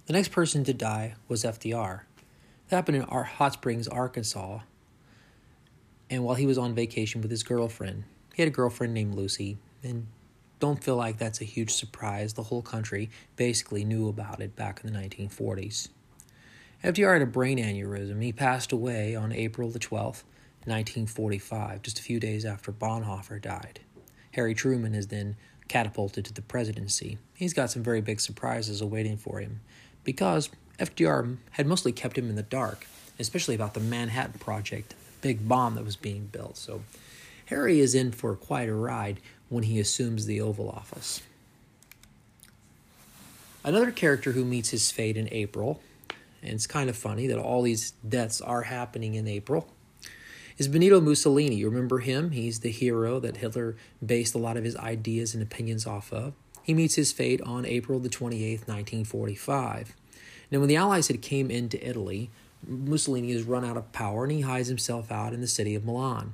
The 0.06 0.14
next 0.14 0.32
person 0.34 0.66
to 0.66 0.74
die 0.74 1.16
was 1.30 1.46
FDR. 1.46 2.02
That 2.68 2.76
happened 2.76 2.98
in 2.98 3.04
Hot 3.04 3.54
Springs, 3.54 3.88
Arkansas. 3.88 4.60
And 6.10 6.26
while 6.26 6.36
he 6.36 6.46
was 6.46 6.58
on 6.58 6.76
vacation 6.76 7.22
with 7.22 7.32
his 7.32 7.42
girlfriend, 7.42 8.04
he 8.34 8.42
had 8.42 8.50
a 8.50 8.56
girlfriend 8.56 8.94
named 8.94 9.16
Lucy, 9.16 9.60
and 9.82 10.08
don't 10.60 10.84
feel 10.84 10.98
like 10.98 11.18
that's 11.18 11.40
a 11.40 11.46
huge 11.46 11.72
surprise. 11.72 12.34
The 12.34 12.44
whole 12.44 12.62
country 12.62 13.10
basically 13.38 13.86
knew 13.86 14.10
about 14.10 14.42
it 14.42 14.58
back 14.58 14.82
in 14.84 14.92
the 14.92 15.00
1940s. 15.00 15.88
FDR 16.84 17.14
had 17.14 17.22
a 17.22 17.26
brain 17.26 17.58
aneurysm. 17.58 18.22
He 18.22 18.34
passed 18.34 18.74
away 18.74 19.16
on 19.16 19.32
April 19.32 19.70
the 19.70 19.80
12th, 19.80 20.24
1945, 20.66 21.82
just 21.82 22.00
a 22.00 22.04
few 22.04 22.20
days 22.20 22.44
after 22.44 22.74
Bonhoeffer 22.74 23.42
died. 23.42 23.80
Harry 24.32 24.54
Truman 24.54 24.96
is 24.96 25.08
then 25.08 25.38
catapulted 25.70 26.26
to 26.26 26.34
the 26.34 26.42
presidency. 26.42 27.20
He's 27.34 27.54
got 27.54 27.72
some 27.72 27.84
very 27.84 28.02
big 28.02 28.20
surprises 28.20 28.82
awaiting 28.82 29.16
for 29.16 29.40
him 29.40 29.62
because 30.04 30.50
FDR 30.80 31.38
had 31.52 31.68
mostly 31.68 31.92
kept 31.92 32.18
him 32.18 32.30
in 32.30 32.36
the 32.36 32.44
dark, 32.44 32.88
especially 33.20 33.56
about 33.56 33.74
the 33.74 33.80
Manhattan 33.80 34.40
Project, 34.40 34.90
the 34.90 35.28
big 35.28 35.48
bomb 35.48 35.76
that 35.76 35.86
was 35.86 35.96
being 35.96 36.28
built. 36.28 36.58
So 36.58 36.82
Harry 37.48 37.80
is 37.80 37.96
in 37.96 38.12
for 38.12 38.36
quite 38.36 38.70
a 38.70 38.74
ride 38.74 39.20
when 39.50 39.64
he 39.64 39.80
assumes 39.80 40.26
the 40.26 40.42
Oval 40.42 40.70
Office. 40.70 41.22
Another 43.64 43.92
character 43.92 44.34
who 44.34 44.44
meets 44.44 44.70
his 44.70 44.92
fate 44.92 45.16
in 45.16 45.30
April, 45.32 45.80
and 46.42 46.54
it's 46.54 46.68
kind 46.68 46.90
of 46.90 46.98
funny 46.98 47.28
that 47.28 47.40
all 47.40 47.62
these 47.62 47.92
deaths 48.08 48.42
are 48.42 48.64
happening 48.64 49.14
in 49.14 49.28
April, 49.28 49.70
is 50.58 50.68
Benito 50.68 51.00
Mussolini. 51.00 51.56
You 51.56 51.70
remember 51.70 52.00
him? 52.00 52.32
He's 52.32 52.60
the 52.60 52.72
hero 52.72 53.20
that 53.20 53.38
Hitler 53.38 53.76
based 54.06 54.36
a 54.36 54.38
lot 54.38 54.58
of 54.58 54.64
his 54.64 54.76
ideas 54.76 55.34
and 55.34 55.42
opinions 55.42 55.88
off 55.88 56.12
of. 56.12 56.34
He 56.64 56.74
meets 56.74 56.96
his 56.96 57.12
fate 57.12 57.42
on 57.42 57.66
April 57.66 58.00
the 58.00 58.10
28th, 58.10 58.68
1945. 58.68 59.96
Now, 60.50 60.60
when 60.60 60.70
the 60.70 60.76
Allies 60.76 61.08
had 61.08 61.22
came 61.22 61.52
into 61.52 61.88
Italy, 61.88 62.30
Mussolini 62.66 63.34
has 63.34 63.44
run 63.44 63.66
out 63.66 63.78
of 63.78 63.92
power 63.92 64.24
and 64.24 64.32
he 64.32 64.42
hides 64.42 64.70
himself 64.70 65.12
out 65.12 65.34
in 65.34 65.42
the 65.42 65.48
city 65.48 65.76
of 65.76 65.84
Milan. 65.84 66.34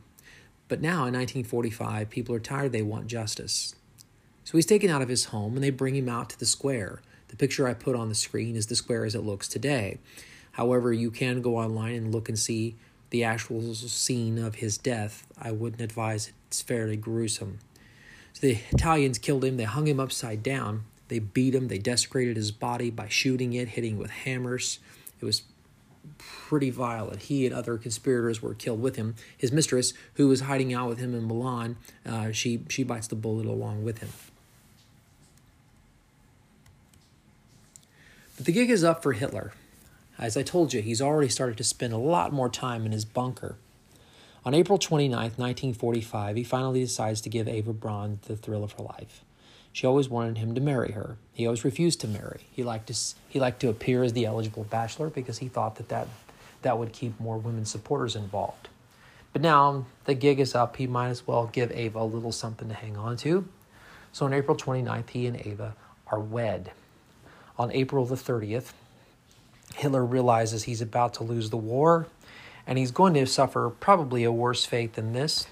But 0.67 0.81
now, 0.81 1.07
in 1.07 1.13
1945, 1.13 2.09
people 2.09 2.35
are 2.35 2.39
tired, 2.39 2.71
they 2.71 2.83
want 2.83 3.07
justice. 3.07 3.75
So 4.43 4.57
he's 4.57 4.67
taken 4.67 4.89
out 4.89 5.01
of 5.01 5.09
his 5.09 5.25
home 5.25 5.55
and 5.55 5.63
they 5.63 5.71
bring 5.71 5.95
him 5.95 6.09
out 6.09 6.29
to 6.29 6.39
the 6.39 6.45
square. 6.45 7.01
The 7.29 7.35
picture 7.35 7.67
I 7.67 7.73
put 7.73 7.95
on 7.95 8.09
the 8.09 8.15
screen 8.15 8.55
is 8.55 8.67
the 8.67 8.75
square 8.75 9.05
as 9.05 9.15
it 9.15 9.23
looks 9.23 9.47
today. 9.47 9.97
However, 10.53 10.93
you 10.93 11.11
can 11.11 11.41
go 11.41 11.57
online 11.57 11.95
and 11.95 12.13
look 12.13 12.29
and 12.29 12.37
see 12.37 12.75
the 13.09 13.23
actual 13.23 13.73
scene 13.73 14.37
of 14.37 14.55
his 14.55 14.77
death. 14.77 15.25
I 15.39 15.51
wouldn't 15.51 15.81
advise 15.81 16.27
it. 16.27 16.33
It's 16.47 16.61
fairly 16.61 16.97
gruesome. 16.97 17.59
So 18.33 18.47
the 18.47 18.59
Italians 18.71 19.17
killed 19.17 19.43
him, 19.43 19.57
they 19.57 19.63
hung 19.63 19.87
him 19.87 19.99
upside 19.99 20.43
down, 20.43 20.83
they 21.07 21.19
beat 21.19 21.55
him, 21.55 21.67
they 21.67 21.77
desecrated 21.77 22.37
his 22.37 22.51
body 22.51 22.89
by 22.89 23.07
shooting 23.09 23.53
it, 23.53 23.69
hitting 23.69 23.97
with 23.97 24.11
hammers. 24.11 24.79
It 25.19 25.25
was 25.25 25.43
pretty 26.17 26.69
violent. 26.69 27.23
He 27.23 27.45
and 27.45 27.53
other 27.53 27.77
conspirators 27.77 28.41
were 28.41 28.53
killed 28.53 28.81
with 28.81 28.95
him. 28.95 29.15
His 29.37 29.51
mistress, 29.51 29.93
who 30.15 30.27
was 30.27 30.41
hiding 30.41 30.73
out 30.73 30.89
with 30.89 30.99
him 30.99 31.13
in 31.13 31.27
Milan, 31.27 31.77
uh, 32.05 32.31
she 32.31 32.63
she 32.69 32.83
bites 32.83 33.07
the 33.07 33.15
bullet 33.15 33.45
along 33.45 33.83
with 33.83 33.99
him. 33.99 34.09
But 38.37 38.45
the 38.45 38.51
gig 38.51 38.69
is 38.69 38.83
up 38.83 39.03
for 39.03 39.13
Hitler. 39.13 39.51
As 40.17 40.37
I 40.37 40.43
told 40.43 40.73
you, 40.73 40.81
he's 40.81 41.01
already 41.01 41.29
started 41.29 41.57
to 41.57 41.63
spend 41.63 41.93
a 41.93 41.97
lot 41.97 42.31
more 42.31 42.49
time 42.49 42.85
in 42.85 42.91
his 42.91 43.05
bunker. 43.05 43.55
On 44.45 44.53
April 44.53 44.77
29, 44.77 45.11
1945, 45.11 46.35
he 46.35 46.43
finally 46.43 46.81
decides 46.81 47.19
to 47.21 47.29
give 47.29 47.47
Ava 47.47 47.73
Braun 47.73 48.19
the 48.23 48.37
thrill 48.37 48.63
of 48.63 48.73
her 48.73 48.83
life. 48.83 49.23
She 49.73 49.85
always 49.85 50.09
wanted 50.09 50.37
him 50.37 50.55
to 50.55 50.61
marry 50.61 50.93
her. 50.93 51.17
He 51.33 51.45
always 51.45 51.65
refused 51.65 52.01
to 52.01 52.07
marry. 52.07 52.41
He 52.51 52.63
liked 52.63 52.87
to, 52.87 52.95
he 53.27 53.39
liked 53.39 53.59
to 53.61 53.69
appear 53.69 54.03
as 54.03 54.13
the 54.13 54.25
eligible 54.25 54.63
bachelor 54.63 55.09
because 55.09 55.39
he 55.39 55.47
thought 55.47 55.75
that, 55.75 55.89
that 55.89 56.07
that 56.61 56.77
would 56.77 56.91
keep 56.91 57.19
more 57.19 57.37
women 57.37 57.65
supporters 57.65 58.15
involved. 58.15 58.69
But 59.31 59.41
now 59.41 59.85
the 60.05 60.13
gig 60.13 60.39
is 60.39 60.55
up, 60.55 60.77
he 60.77 60.87
might 60.87 61.09
as 61.09 61.27
well 61.27 61.47
give 61.51 61.71
Ava 61.71 61.99
a 61.99 62.03
little 62.03 62.31
something 62.31 62.67
to 62.67 62.73
hang 62.73 62.97
on 62.97 63.17
to. 63.17 63.47
So 64.11 64.25
on 64.25 64.33
April 64.33 64.57
29th, 64.57 65.09
he 65.09 65.27
and 65.27 65.39
Ava 65.45 65.75
are 66.07 66.19
wed. 66.19 66.71
On 67.57 67.71
April 67.71 68.05
the 68.05 68.15
30th, 68.15 68.71
Hitler 69.75 70.03
realizes 70.03 70.63
he's 70.63 70.81
about 70.81 71.13
to 71.15 71.23
lose 71.23 71.51
the 71.51 71.57
war 71.57 72.07
and 72.69 72.77
he's 72.77 72.91
going 72.91 73.15
to 73.15 73.25
suffer 73.25 73.71
probably 73.71 74.23
a 74.23 74.31
worse 74.31 74.63
fate 74.63 74.93
than 74.93 75.11
this. 75.11 75.47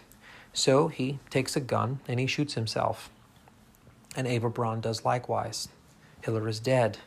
So 0.53 0.87
he 0.87 1.17
takes 1.31 1.55
a 1.55 1.59
gun 1.59 1.99
and 2.07 2.19
he 2.19 2.27
shoots 2.27 2.53
himself. 2.53 3.09
And 4.15 4.27
Eva 4.27 4.51
Braun 4.51 4.81
does 4.81 5.03
likewise. 5.03 5.67
Hitler 6.21 6.47
is 6.47 6.59
dead. 6.59 6.99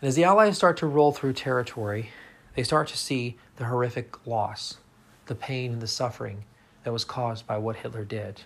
And 0.00 0.08
as 0.08 0.14
the 0.14 0.24
Allies 0.24 0.58
start 0.58 0.76
to 0.78 0.86
roll 0.86 1.10
through 1.10 1.32
territory, 1.32 2.10
they 2.54 2.62
start 2.62 2.88
to 2.88 2.98
see 2.98 3.38
the 3.56 3.64
horrific 3.64 4.26
loss, 4.26 4.76
the 5.24 5.34
pain 5.34 5.72
and 5.72 5.80
the 5.80 5.86
suffering 5.86 6.44
that 6.84 6.92
was 6.92 7.06
caused 7.06 7.46
by 7.46 7.56
what 7.56 7.76
Hitler 7.76 8.04
did. 8.04 8.42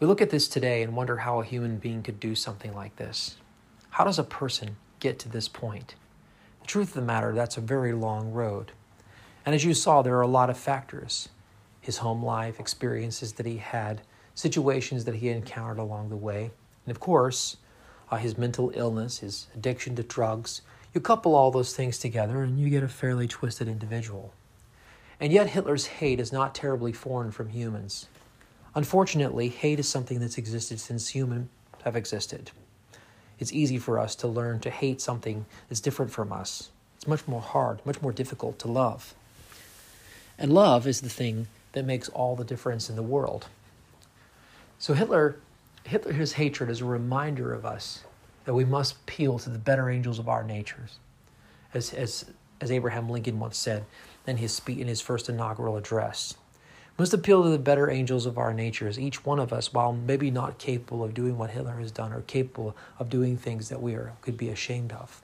We 0.00 0.06
look 0.06 0.20
at 0.20 0.28
this 0.28 0.48
today 0.48 0.82
and 0.82 0.94
wonder 0.94 1.16
how 1.16 1.40
a 1.40 1.44
human 1.44 1.78
being 1.78 2.02
could 2.02 2.20
do 2.20 2.34
something 2.34 2.74
like 2.74 2.96
this. 2.96 3.36
How 3.88 4.04
does 4.04 4.18
a 4.18 4.24
person 4.24 4.76
get 5.00 5.18
to 5.20 5.28
this 5.28 5.48
point? 5.48 5.94
The 6.60 6.66
truth 6.66 6.88
of 6.88 6.94
the 6.94 7.02
matter, 7.02 7.34
that's 7.34 7.56
a 7.56 7.60
very 7.60 7.92
long 7.92 8.32
road. 8.32 8.72
And 9.44 9.54
as 9.54 9.64
you 9.64 9.74
saw, 9.74 10.02
there 10.02 10.16
are 10.16 10.22
a 10.22 10.26
lot 10.26 10.50
of 10.50 10.58
factors 10.58 11.28
his 11.80 11.98
home 11.98 12.24
life, 12.24 12.58
experiences 12.58 13.34
that 13.34 13.46
he 13.46 13.58
had, 13.58 14.02
situations 14.34 15.04
that 15.04 15.14
he 15.14 15.28
encountered 15.28 15.78
along 15.78 16.08
the 16.08 16.16
way, 16.16 16.50
and 16.84 16.90
of 16.90 16.98
course, 16.98 17.58
uh, 18.10 18.16
his 18.16 18.38
mental 18.38 18.72
illness, 18.74 19.18
his 19.18 19.46
addiction 19.54 19.96
to 19.96 20.02
drugs. 20.02 20.62
You 20.94 21.00
couple 21.00 21.34
all 21.34 21.50
those 21.50 21.74
things 21.74 21.98
together 21.98 22.42
and 22.42 22.58
you 22.58 22.70
get 22.70 22.82
a 22.82 22.88
fairly 22.88 23.28
twisted 23.28 23.68
individual. 23.68 24.32
And 25.20 25.32
yet, 25.32 25.50
Hitler's 25.50 25.86
hate 25.86 26.20
is 26.20 26.32
not 26.32 26.54
terribly 26.54 26.92
foreign 26.92 27.30
from 27.30 27.48
humans. 27.48 28.08
Unfortunately, 28.74 29.48
hate 29.48 29.78
is 29.78 29.88
something 29.88 30.20
that's 30.20 30.38
existed 30.38 30.78
since 30.78 31.08
humans 31.08 31.48
have 31.84 31.96
existed. 31.96 32.50
It's 33.38 33.52
easy 33.52 33.78
for 33.78 33.98
us 33.98 34.14
to 34.16 34.28
learn 34.28 34.60
to 34.60 34.70
hate 34.70 35.00
something 35.00 35.46
that's 35.68 35.80
different 35.80 36.10
from 36.10 36.32
us. 36.32 36.70
It's 36.96 37.06
much 37.06 37.26
more 37.28 37.40
hard, 37.40 37.84
much 37.84 38.00
more 38.00 38.12
difficult 38.12 38.58
to 38.60 38.68
love. 38.68 39.14
And 40.38 40.52
love 40.52 40.86
is 40.86 41.00
the 41.00 41.08
thing 41.08 41.46
that 41.72 41.84
makes 41.84 42.08
all 42.08 42.36
the 42.36 42.44
difference 42.44 42.88
in 42.88 42.96
the 42.96 43.02
world. 43.02 43.46
So 44.78 44.94
Hitler, 44.94 45.36
Hitler 45.84 46.12
his 46.12 46.34
hatred 46.34 46.70
is 46.70 46.80
a 46.80 46.86
reminder 46.86 47.52
of 47.52 47.66
us 47.66 48.02
that 48.44 48.54
we 48.54 48.64
must 48.64 48.94
appeal 48.96 49.38
to 49.40 49.50
the 49.50 49.58
better 49.58 49.90
angels 49.90 50.18
of 50.18 50.28
our 50.28 50.42
natures. 50.42 50.96
As, 51.74 51.92
as, 51.92 52.26
as 52.60 52.70
Abraham 52.70 53.10
Lincoln 53.10 53.38
once 53.38 53.58
said 53.58 53.84
in 54.26 54.38
his, 54.38 54.52
speech, 54.52 54.78
in 54.78 54.88
his 54.88 55.00
first 55.00 55.28
inaugural 55.28 55.76
address, 55.76 56.34
must 56.98 57.12
appeal 57.12 57.42
to 57.42 57.50
the 57.50 57.58
better 57.58 57.90
angels 57.90 58.24
of 58.26 58.38
our 58.38 58.54
natures. 58.54 58.98
Each 58.98 59.24
one 59.24 59.38
of 59.38 59.52
us, 59.52 59.72
while 59.72 59.92
maybe 59.92 60.30
not 60.30 60.58
capable 60.58 61.04
of 61.04 61.14
doing 61.14 61.36
what 61.36 61.50
Hitler 61.50 61.76
has 61.78 61.90
done, 61.90 62.12
are 62.12 62.22
capable 62.22 62.74
of 62.98 63.10
doing 63.10 63.36
things 63.36 63.68
that 63.68 63.82
we 63.82 63.94
are, 63.94 64.12
could 64.22 64.36
be 64.36 64.48
ashamed 64.48 64.92
of. 64.92 65.20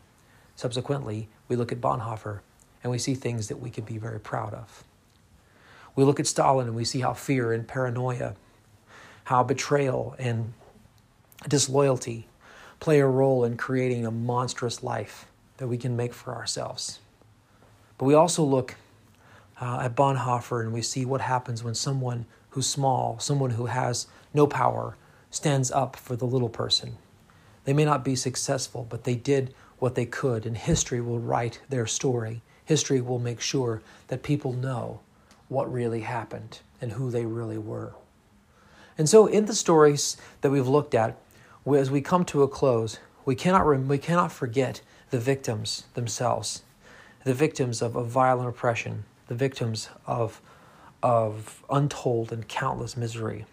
Subsequently, 0.55 1.29
we 1.49 1.57
look 1.57 1.73
at 1.73 1.81
Bonhoeffer 1.81 2.41
and 2.83 2.91
we 2.91 2.99
see 2.99 3.15
things 3.15 3.49
that 3.49 3.59
we 3.59 3.71
could 3.71 3.87
be 3.87 3.97
very 3.97 4.21
proud 4.21 4.53
of. 4.53 4.85
We 5.97 6.05
look 6.05 6.21
at 6.21 6.27
Stalin 6.27 6.67
and 6.67 6.77
we 6.77 6.85
see 6.85 7.01
how 7.01 7.15
fear 7.15 7.53
and 7.53 7.67
paranoia, 7.67 8.35
how 9.25 9.43
betrayal 9.43 10.15
and 10.19 10.53
disloyalty 11.49 12.27
play 12.81 13.01
a 13.01 13.07
role 13.07 13.45
in 13.45 13.57
creating 13.57 14.05
a 14.05 14.11
monstrous 14.11 14.83
life 14.83 15.27
that 15.59 15.69
we 15.69 15.79
can 15.79 15.97
make 15.97 16.13
for 16.13 16.35
ourselves. 16.35 16.99
But 17.99 18.07
we 18.07 18.15
also 18.15 18.43
look 18.43 18.75
uh, 19.63 19.79
at 19.83 19.95
Bonhoeffer 19.95 20.61
and 20.61 20.73
we 20.73 20.83
see 20.83 21.05
what 21.05 21.21
happens 21.21 21.63
when 21.63 21.75
someone 21.75 22.27
who's 22.51 22.67
small, 22.67 23.19
someone 23.21 23.51
who 23.51 23.67
has 23.67 24.09
no 24.35 24.45
power, 24.45 24.97
stands 25.31 25.71
up 25.71 25.95
for 25.95 26.17
the 26.17 26.27
little 26.27 26.49
person. 26.49 26.97
They 27.65 27.73
may 27.73 27.85
not 27.85 28.05
be 28.05 28.17
successful, 28.17 28.85
but 28.91 29.05
they 29.05 29.15
did 29.15 29.55
what 29.79 29.95
they 29.95 30.05
could, 30.05 30.47
and 30.47 30.57
history 30.57 31.01
will 31.01 31.21
write 31.21 31.61
their 31.69 31.87
story. 31.87 32.43
History 32.65 33.01
will 33.01 33.21
make 33.21 33.41
sure 33.41 33.83
that 34.09 34.25
people 34.25 34.53
know 34.53 35.01
what 35.49 35.73
really 35.73 36.01
happened 36.01 36.59
and 36.81 36.93
who 36.93 37.11
they 37.11 37.25
really 37.25 37.59
were. 37.59 37.95
And 38.99 39.09
so, 39.09 39.27
in 39.27 39.47
the 39.47 39.55
stories 39.55 40.17
that 40.41 40.51
we've 40.51 40.69
looked 40.69 40.95
at, 40.95 41.17
as 41.67 41.91
we 41.91 42.01
come 42.01 42.25
to 42.27 42.43
a 42.43 42.49
close, 42.49 42.99
we 43.25 43.37
cannot, 43.37 43.65
we 43.65 43.99
cannot 43.99 44.33
forget 44.33 44.83
the 45.11 45.21
victims 45.21 45.85
themselves, 45.95 46.63
the 47.25 47.33
victims 47.33 47.81
of, 47.81 47.97
of 47.97 48.09
violent 48.09 48.49
oppression, 48.49 49.05
the 49.29 49.35
victims 49.35 49.89
of, 50.07 50.41
of 51.03 51.63
untold 51.71 52.33
and 52.33 52.47
countless 52.49 52.97
misery, 52.97 53.47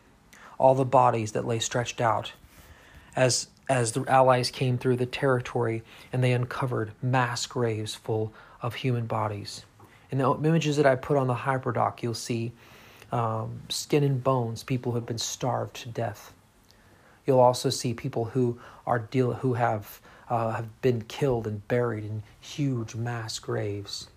all 0.57 0.75
the 0.75 0.85
bodies 0.85 1.31
that 1.33 1.45
lay 1.45 1.59
stretched 1.59 2.01
out 2.01 2.33
as, 3.15 3.47
as 3.69 3.91
the 3.91 4.03
Allies 4.07 4.51
came 4.51 4.77
through 4.77 4.97
the 4.97 5.05
territory 5.05 5.83
and 6.11 6.23
they 6.23 6.33
uncovered 6.33 6.91
mass 7.01 7.45
graves 7.45 7.95
full 7.95 8.33
of 8.61 8.75
human 8.75 9.05
bodies. 9.05 9.65
In 10.11 10.17
the 10.17 10.35
images 10.43 10.77
that 10.77 10.85
I 10.85 10.95
put 10.95 11.17
on 11.17 11.27
the 11.27 11.35
hyperdoc, 11.35 12.01
you'll 12.01 12.13
see 12.13 12.51
um, 13.11 13.61
skin 13.69 14.03
and 14.03 14.23
bones, 14.23 14.63
people 14.63 14.91
who 14.91 14.97
have 14.97 15.05
been 15.05 15.17
starved 15.17 15.75
to 15.77 15.89
death. 15.89 16.33
You'll 17.25 17.39
also 17.39 17.69
see 17.69 17.93
people 17.93 18.25
who 18.25 18.59
are 18.87 18.99
deal 18.99 19.33
who 19.33 19.53
have 19.53 20.01
uh, 20.29 20.51
have 20.51 20.81
been 20.81 21.01
killed 21.03 21.47
and 21.47 21.67
buried 21.67 22.05
in 22.05 22.23
huge 22.39 22.95
mass 22.95 23.39
graves. 23.39 24.09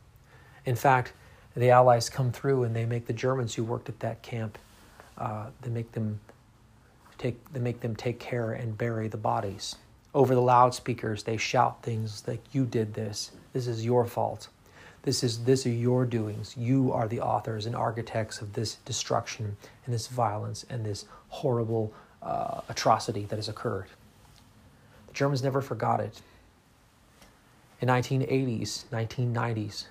In 0.65 0.77
fact, 0.77 1.13
the 1.55 1.71
Allies 1.71 2.09
come 2.09 2.33
through 2.33 2.65
and 2.65 2.75
they 2.75 2.87
make 2.87 3.07
the 3.07 3.13
Germans 3.13 3.55
who 3.55 3.65
worked 3.65 3.89
at 3.89 4.01
that 4.01 4.23
camp, 4.23 4.59
uh, 5.19 5.47
they 5.61 5.71
make 5.71 5.93
them 5.93 6.21
take 7.19 7.53
they 7.53 7.61
make 7.61 7.81
them 7.81 7.95
take 7.95 8.19
care 8.19 8.53
and 8.53 8.77
bury 8.77 9.09
the 9.09 9.17
bodies. 9.17 9.77
Over 10.15 10.35
the 10.35 10.43
loudspeakers, 10.43 11.23
they 11.23 11.37
shout 11.37 11.83
things 11.83 12.25
like, 12.27 12.43
"You 12.53 12.65
did 12.65 12.95
this. 12.95 13.31
This 13.53 13.67
is 13.67 13.85
your 13.85 14.07
fault. 14.07 14.49
This 15.03 15.23
is 15.23 15.45
this 15.45 15.67
are 15.67 15.71
your 15.71 16.05
doings. 16.07 16.57
You 16.57 16.93
are 16.93 17.09
the 17.09 17.21
authors 17.21 17.67
and 17.67 17.77
architects 17.77 18.41
of 18.41 18.53
this 18.53 18.77
destruction 18.85 19.57
and 19.85 19.95
this 19.95 20.07
violence 20.07 20.65
and 20.69 20.85
this 20.85 21.07
horrible 21.29 21.93
uh, 22.23 22.63
atrocity 22.69 23.25
that 23.27 23.37
has 23.37 23.49
occurred." 23.49 23.89
The 25.09 25.15
Germans 25.15 25.43
never 25.43 25.61
forgot 25.61 26.01
it. 26.01 26.23
In 27.81 27.89
1980s, 27.89 28.85
1990s, 28.93 29.87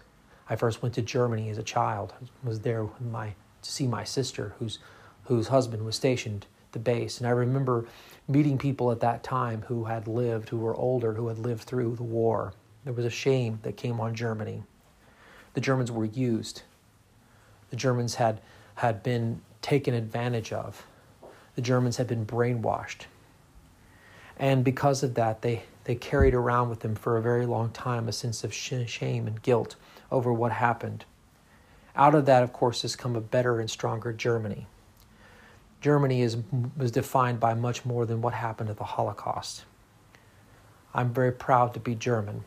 I 0.52 0.58
first 0.58 0.82
went 0.82 0.94
to 0.96 1.02
Germany 1.02 1.50
as 1.50 1.58
a 1.58 1.64
child. 1.64 2.14
I 2.22 2.48
was 2.48 2.60
there 2.60 2.86
my, 3.00 3.36
to 3.62 3.72
see 3.72 3.88
my 3.88 4.04
sister, 4.04 4.54
whose, 4.60 4.80
whose 5.24 5.48
husband 5.48 5.86
was 5.86 5.96
stationed 5.96 6.46
at 6.68 6.74
the 6.74 6.80
base. 6.80 7.20
And 7.20 7.26
I 7.26 7.30
remember 7.30 7.86
meeting 8.28 8.58
people 8.58 8.92
at 8.92 9.00
that 9.00 9.24
time 9.24 9.62
who 9.70 9.86
had 9.86 10.10
lived, 10.10 10.50
who 10.50 10.58
were 10.58 10.76
older, 10.76 11.14
who 11.14 11.30
had 11.30 11.40
lived 11.40 11.64
through 11.64 11.96
the 11.96 12.04
war. 12.04 12.54
There 12.84 12.92
was 12.92 13.06
a 13.06 13.10
shame 13.10 13.60
that 13.64 13.78
came 13.78 14.02
on 14.02 14.14
Germany. 14.14 14.64
The 15.54 15.62
Germans 15.62 15.90
were 15.90 16.04
used. 16.04 16.64
The 17.70 17.78
Germans 17.78 18.16
had, 18.16 18.42
had 18.76 19.04
been 19.04 19.40
taken 19.62 19.94
advantage 19.94 20.52
of. 20.52 20.86
The 21.56 21.62
Germans 21.62 21.96
had 21.96 22.08
been 22.08 22.26
brainwashed. 22.26 23.06
And 24.36 24.66
because 24.66 25.02
of 25.02 25.14
that, 25.14 25.44
they, 25.44 25.64
they 25.84 25.96
carried 25.96 26.34
around 26.34 26.70
with 26.70 26.82
them 26.82 26.96
for 26.96 27.18
a 27.18 27.22
very 27.22 27.46
long 27.46 27.72
time 27.72 28.08
a 28.08 28.12
sense 28.12 28.44
of 28.44 28.54
shame 28.54 29.28
and 29.28 29.42
guilt 29.42 29.76
over 30.12 30.32
what 30.32 30.52
happened. 30.52 31.06
Out 31.96 32.16
of 32.16 32.26
that, 32.26 32.44
of 32.44 32.54
course, 32.54 32.84
has 32.84 32.96
come 32.96 33.16
a 33.16 33.22
better 33.22 33.60
and 33.60 33.70
stronger 33.70 34.14
Germany. 34.14 34.68
Germany 35.82 36.22
is, 36.22 36.38
was 36.78 36.92
defined 36.92 37.40
by 37.40 37.54
much 37.54 37.86
more 37.86 38.06
than 38.06 38.22
what 38.22 38.34
happened 38.34 38.70
at 38.70 38.78
the 38.78 38.84
Holocaust. 38.84 39.66
I'm 40.94 41.14
very 41.14 41.32
proud 41.32 41.74
to 41.74 41.80
be 41.80 41.96
German. 41.96 42.44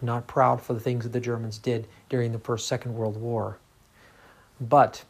I'm 0.00 0.06
not 0.06 0.26
proud 0.26 0.62
for 0.62 0.72
the 0.72 0.80
things 0.80 1.04
that 1.04 1.12
the 1.12 1.20
Germans 1.20 1.58
did 1.58 1.86
during 2.08 2.32
the 2.32 2.38
First 2.38 2.66
Second 2.66 2.94
World 2.94 3.16
War. 3.16 3.58
But 4.60 5.04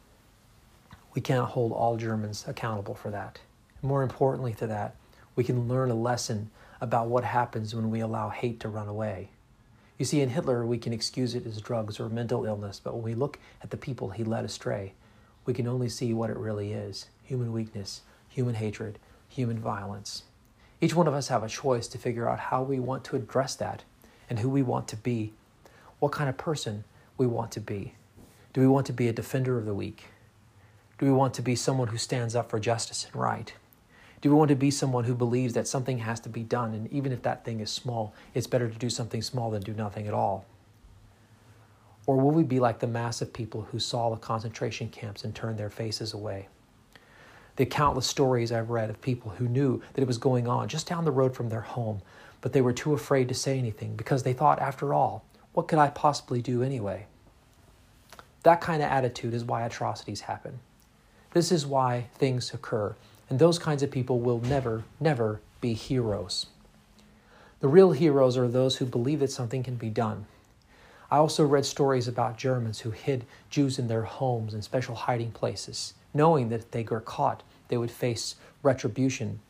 we 1.14 1.21
can't 1.21 1.49
hold 1.49 1.73
all 1.73 1.97
Germans 1.97 2.45
accountable 2.49 2.95
for 2.95 3.11
that. 3.11 3.38
More 3.81 4.03
importantly 4.03 4.55
to 4.55 4.67
that, 4.67 4.97
we 5.37 5.45
can 5.45 5.69
learn 5.69 5.91
a 5.91 5.95
lesson 5.95 6.51
about 6.81 7.09
what 7.09 7.25
happens 7.25 7.75
when 7.75 7.91
we 7.91 8.01
allow 8.01 8.29
hate 8.29 8.61
to 8.61 8.69
run 8.69 8.88
away. 8.88 9.31
You 9.99 10.05
see, 10.05 10.21
in 10.21 10.31
Hitler, 10.31 10.64
we 10.64 10.79
can 10.79 10.93
excuse 10.93 11.35
it 11.35 11.45
as 11.47 11.61
drugs 11.61 11.99
or 11.99 12.09
mental 12.09 12.45
illness, 12.45 12.81
but 12.83 12.95
when 12.95 13.03
we 13.03 13.14
look 13.14 13.38
at 13.62 13.71
the 13.71 13.77
people 13.77 14.11
he 14.11 14.23
led 14.23 14.45
astray, 14.45 14.93
we 15.45 15.55
can 15.55 15.67
only 15.67 15.88
see 15.88 16.12
what 16.14 16.31
it 16.31 16.37
really 16.37 16.73
is 16.73 17.07
human 17.25 17.53
weakness, 17.53 18.03
human 18.29 18.55
hatred, 18.55 18.99
human 19.29 19.59
violence. 19.59 20.23
Each 20.81 20.95
one 20.95 21.09
of 21.09 21.14
us 21.14 21.29
have 21.29 21.43
a 21.43 21.49
choice 21.49 21.88
to 21.88 21.99
figure 21.99 22.29
out 22.29 22.38
how 22.38 22.62
we 22.62 22.79
want 22.79 23.05
to 23.05 23.17
address 23.17 23.57
that 23.57 23.83
and 24.31 24.38
who 24.38 24.49
we 24.49 24.62
want 24.62 24.88
to 24.88 24.97
be, 24.97 25.33
what 25.99 26.12
kind 26.12 26.29
of 26.29 26.38
person 26.38 26.85
we 27.17 27.27
want 27.27 27.51
to 27.53 27.61
be. 27.61 27.95
Do 28.53 28.61
we 28.61 28.69
want 28.69 28.87
to 28.87 28.93
be 28.93 29.09
a 29.09 29.12
defender 29.12 29.59
of 29.59 29.67
the 29.67 29.75
weak? 29.75 30.05
Do 30.99 31.07
we 31.07 31.12
want 31.12 31.35
to 31.35 31.43
be 31.43 31.55
someone 31.55 31.88
who 31.88 31.99
stands 31.99 32.35
up 32.35 32.51
for 32.51 32.61
justice 32.61 33.05
and 33.05 33.21
right? 33.21 33.53
Do 34.20 34.31
we 34.31 34.37
want 34.37 34.48
to 34.48 34.57
be 34.57 34.70
someone 34.70 35.04
who 35.04 35.14
believes 35.14 35.54
that 35.54 35.68
something 35.68 35.98
has 35.98 36.18
to 36.20 36.28
be 36.28 36.42
done, 36.42 36.74
and 36.74 36.92
even 36.92 37.12
if 37.12 37.22
that 37.22 37.44
thing 37.44 37.61
is 37.61 37.70
small, 37.70 38.14
it's 38.35 38.48
better 38.48 38.68
to 38.68 38.78
do 38.78 38.90
something 38.90 39.22
small 39.22 39.50
than 39.50 39.62
do 39.62 39.74
nothing 39.74 40.09
at 40.09 40.14
all? 40.14 40.44
Or 42.07 42.16
will 42.16 42.33
we 42.33 42.42
be 42.42 42.59
like 42.59 42.81
the 42.81 42.87
mass 42.87 43.22
of 43.22 43.33
people 43.33 43.68
who 43.70 43.78
saw 43.78 44.11
the 44.11 44.16
concentration 44.16 44.88
camps 44.88 45.22
and 45.22 45.35
turned 45.35 45.59
their 45.59 45.70
faces 45.70 46.14
away? 46.14 46.48
The 47.57 47.66
countless 47.66 48.07
stories 48.07 48.50
I've 48.50 48.70
read 48.70 48.90
of 48.90 49.00
people 49.00 49.33
who 49.33 49.46
knew 49.46 49.83
that 49.92 50.02
it 50.02 50.09
was 50.09 50.18
going 50.18 50.48
on 50.48 50.68
just 50.68 50.88
down 50.88 51.04
the 51.04 51.11
road 51.12 51.37
from 51.37 51.48
their 51.48 51.61
home, 51.61 52.00
but 52.40 52.52
they 52.52 52.61
were 52.61 52.72
too 52.72 52.94
afraid 52.94 53.28
to 53.28 53.35
say 53.35 53.59
anything 53.59 53.94
because 53.94 54.22
they 54.22 54.33
thought, 54.33 54.59
after 54.59 54.94
all, 54.94 55.24
what 55.52 55.68
could 55.68 55.78
I 55.78 55.88
possibly 55.90 56.40
do 56.40 56.62
anyway? 56.62 57.07
That 58.42 58.61
kind 58.61 58.83
of 58.83 58.90
attitude 58.90 59.35
is 59.35 59.44
why 59.44 59.62
atrocities 59.62 60.22
happen. 60.22 60.59
This 61.33 61.52
is 61.52 61.66
why 61.66 62.07
things 62.14 62.54
occur 62.54 62.96
and 63.29 63.38
those 63.38 63.59
kinds 63.59 63.83
of 63.83 63.91
people 63.91 64.21
will 64.21 64.41
never, 64.41 64.85
never 65.01 65.41
be 65.61 65.75
heroes. 65.75 66.47
The 67.61 67.69
real 67.69 67.93
heroes 67.93 68.37
are 68.37 68.49
those 68.49 68.77
who 68.77 68.87
believe 68.87 69.21
that 69.21 69.33
something 69.33 69.62
can 69.62 69.77
be 69.77 69.91
done. 69.91 70.27
I 71.11 71.17
also 71.17 71.45
read 71.45 71.67
stories 71.67 72.07
about 72.07 72.37
Germans 72.37 72.81
who 72.81 72.91
hid 72.91 73.25
Jews 73.51 73.79
in 73.79 73.88
their 73.88 74.03
homes 74.03 74.55
and 74.55 74.62
special 74.62 74.95
hiding 74.95 75.33
places, 75.33 75.95
knowing 76.14 76.51
that 76.51 76.61
if 76.61 76.71
they 76.71 76.83
were 76.85 77.01
caught, 77.01 77.43
they 77.69 77.77
would 77.77 77.91
face 77.91 78.37
retribution. 78.62 79.41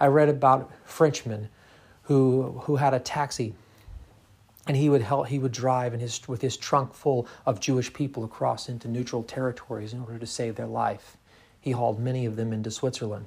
I 0.00 0.06
read 0.06 0.28
about 0.28 0.70
Frenchmen 0.84 1.48
who, 2.04 2.62
who 2.64 2.76
had 2.76 2.94
a 2.94 2.98
taxi 3.00 3.54
and 4.66 4.76
he 4.76 4.88
would 4.88 5.02
help 5.02 5.28
he 5.28 5.38
would 5.38 5.52
drive 5.52 5.94
in 5.94 6.00
his, 6.00 6.26
with 6.28 6.42
his 6.42 6.56
trunk 6.56 6.94
full 6.94 7.26
of 7.46 7.60
Jewish 7.60 7.92
people 7.92 8.24
across 8.24 8.68
into 8.68 8.88
neutral 8.88 9.22
territories 9.22 9.92
in 9.92 10.00
order 10.00 10.18
to 10.18 10.26
save 10.26 10.56
their 10.56 10.66
life. 10.66 11.16
He 11.60 11.72
hauled 11.72 12.00
many 12.00 12.26
of 12.26 12.36
them 12.36 12.52
into 12.52 12.70
Switzerland. 12.70 13.26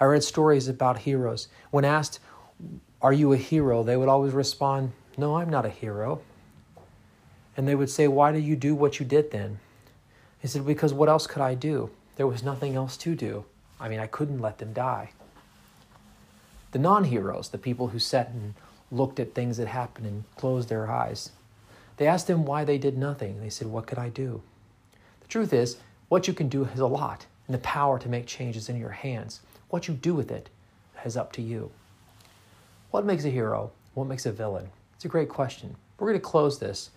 I 0.00 0.04
read 0.04 0.24
stories 0.24 0.68
about 0.68 0.98
heroes. 0.98 1.48
When 1.70 1.84
asked, 1.84 2.18
Are 3.02 3.12
you 3.12 3.32
a 3.32 3.36
hero? 3.36 3.82
they 3.82 3.96
would 3.96 4.08
always 4.08 4.32
respond, 4.32 4.92
No, 5.18 5.36
I'm 5.36 5.50
not 5.50 5.66
a 5.66 5.70
hero. 5.70 6.22
And 7.56 7.68
they 7.68 7.74
would 7.74 7.90
say, 7.90 8.08
Why 8.08 8.32
do 8.32 8.38
you 8.38 8.56
do 8.56 8.74
what 8.74 8.98
you 8.98 9.06
did 9.06 9.30
then? 9.30 9.60
He 10.40 10.48
said, 10.48 10.64
Because 10.64 10.94
what 10.94 11.10
else 11.10 11.26
could 11.26 11.42
I 11.42 11.54
do? 11.54 11.90
There 12.16 12.26
was 12.26 12.42
nothing 12.42 12.74
else 12.74 12.96
to 12.98 13.14
do. 13.14 13.44
I 13.78 13.88
mean, 13.88 14.00
I 14.00 14.06
couldn't 14.06 14.40
let 14.40 14.58
them 14.58 14.72
die. 14.72 15.10
The 16.72 16.78
non 16.78 17.04
heroes, 17.04 17.50
the 17.50 17.58
people 17.58 17.88
who 17.88 17.98
sat 17.98 18.28
and 18.28 18.54
looked 18.90 19.20
at 19.20 19.34
things 19.34 19.56
that 19.58 19.68
happened 19.68 20.06
and 20.06 20.24
closed 20.36 20.68
their 20.68 20.90
eyes, 20.90 21.32
they 21.98 22.06
asked 22.06 22.26
them 22.26 22.46
why 22.46 22.64
they 22.64 22.78
did 22.78 22.96
nothing. 22.96 23.40
They 23.40 23.50
said, 23.50 23.66
What 23.66 23.86
could 23.86 23.98
I 23.98 24.08
do? 24.08 24.40
The 25.20 25.28
truth 25.28 25.52
is, 25.52 25.76
what 26.10 26.26
you 26.26 26.34
can 26.34 26.48
do 26.48 26.64
is 26.64 26.80
a 26.80 26.86
lot, 26.88 27.26
and 27.46 27.54
the 27.54 27.60
power 27.60 27.96
to 27.96 28.08
make 28.08 28.26
changes 28.26 28.68
in 28.68 28.76
your 28.76 28.90
hands. 28.90 29.42
What 29.68 29.86
you 29.86 29.94
do 29.94 30.12
with 30.12 30.32
it 30.32 30.50
is 31.04 31.16
up 31.16 31.32
to 31.34 31.40
you. 31.40 31.70
What 32.90 33.06
makes 33.06 33.24
a 33.24 33.30
hero? 33.30 33.70
What 33.94 34.08
makes 34.08 34.26
a 34.26 34.32
villain? 34.32 34.70
It's 34.96 35.04
a 35.04 35.08
great 35.08 35.28
question. 35.28 35.76
We're 35.98 36.08
going 36.08 36.18
to 36.18 36.26
close 36.26 36.58
this, 36.58 36.90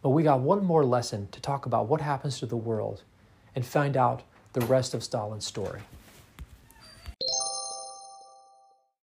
but 0.00 0.08
we 0.08 0.22
got 0.22 0.40
one 0.40 0.64
more 0.64 0.86
lesson 0.86 1.28
to 1.32 1.40
talk 1.42 1.66
about 1.66 1.86
what 1.88 2.00
happens 2.00 2.38
to 2.38 2.46
the 2.46 2.56
world 2.56 3.02
and 3.54 3.64
find 3.64 3.94
out 3.94 4.22
the 4.54 4.64
rest 4.64 4.94
of 4.94 5.04
Stalin's 5.04 5.46
story. 5.46 5.82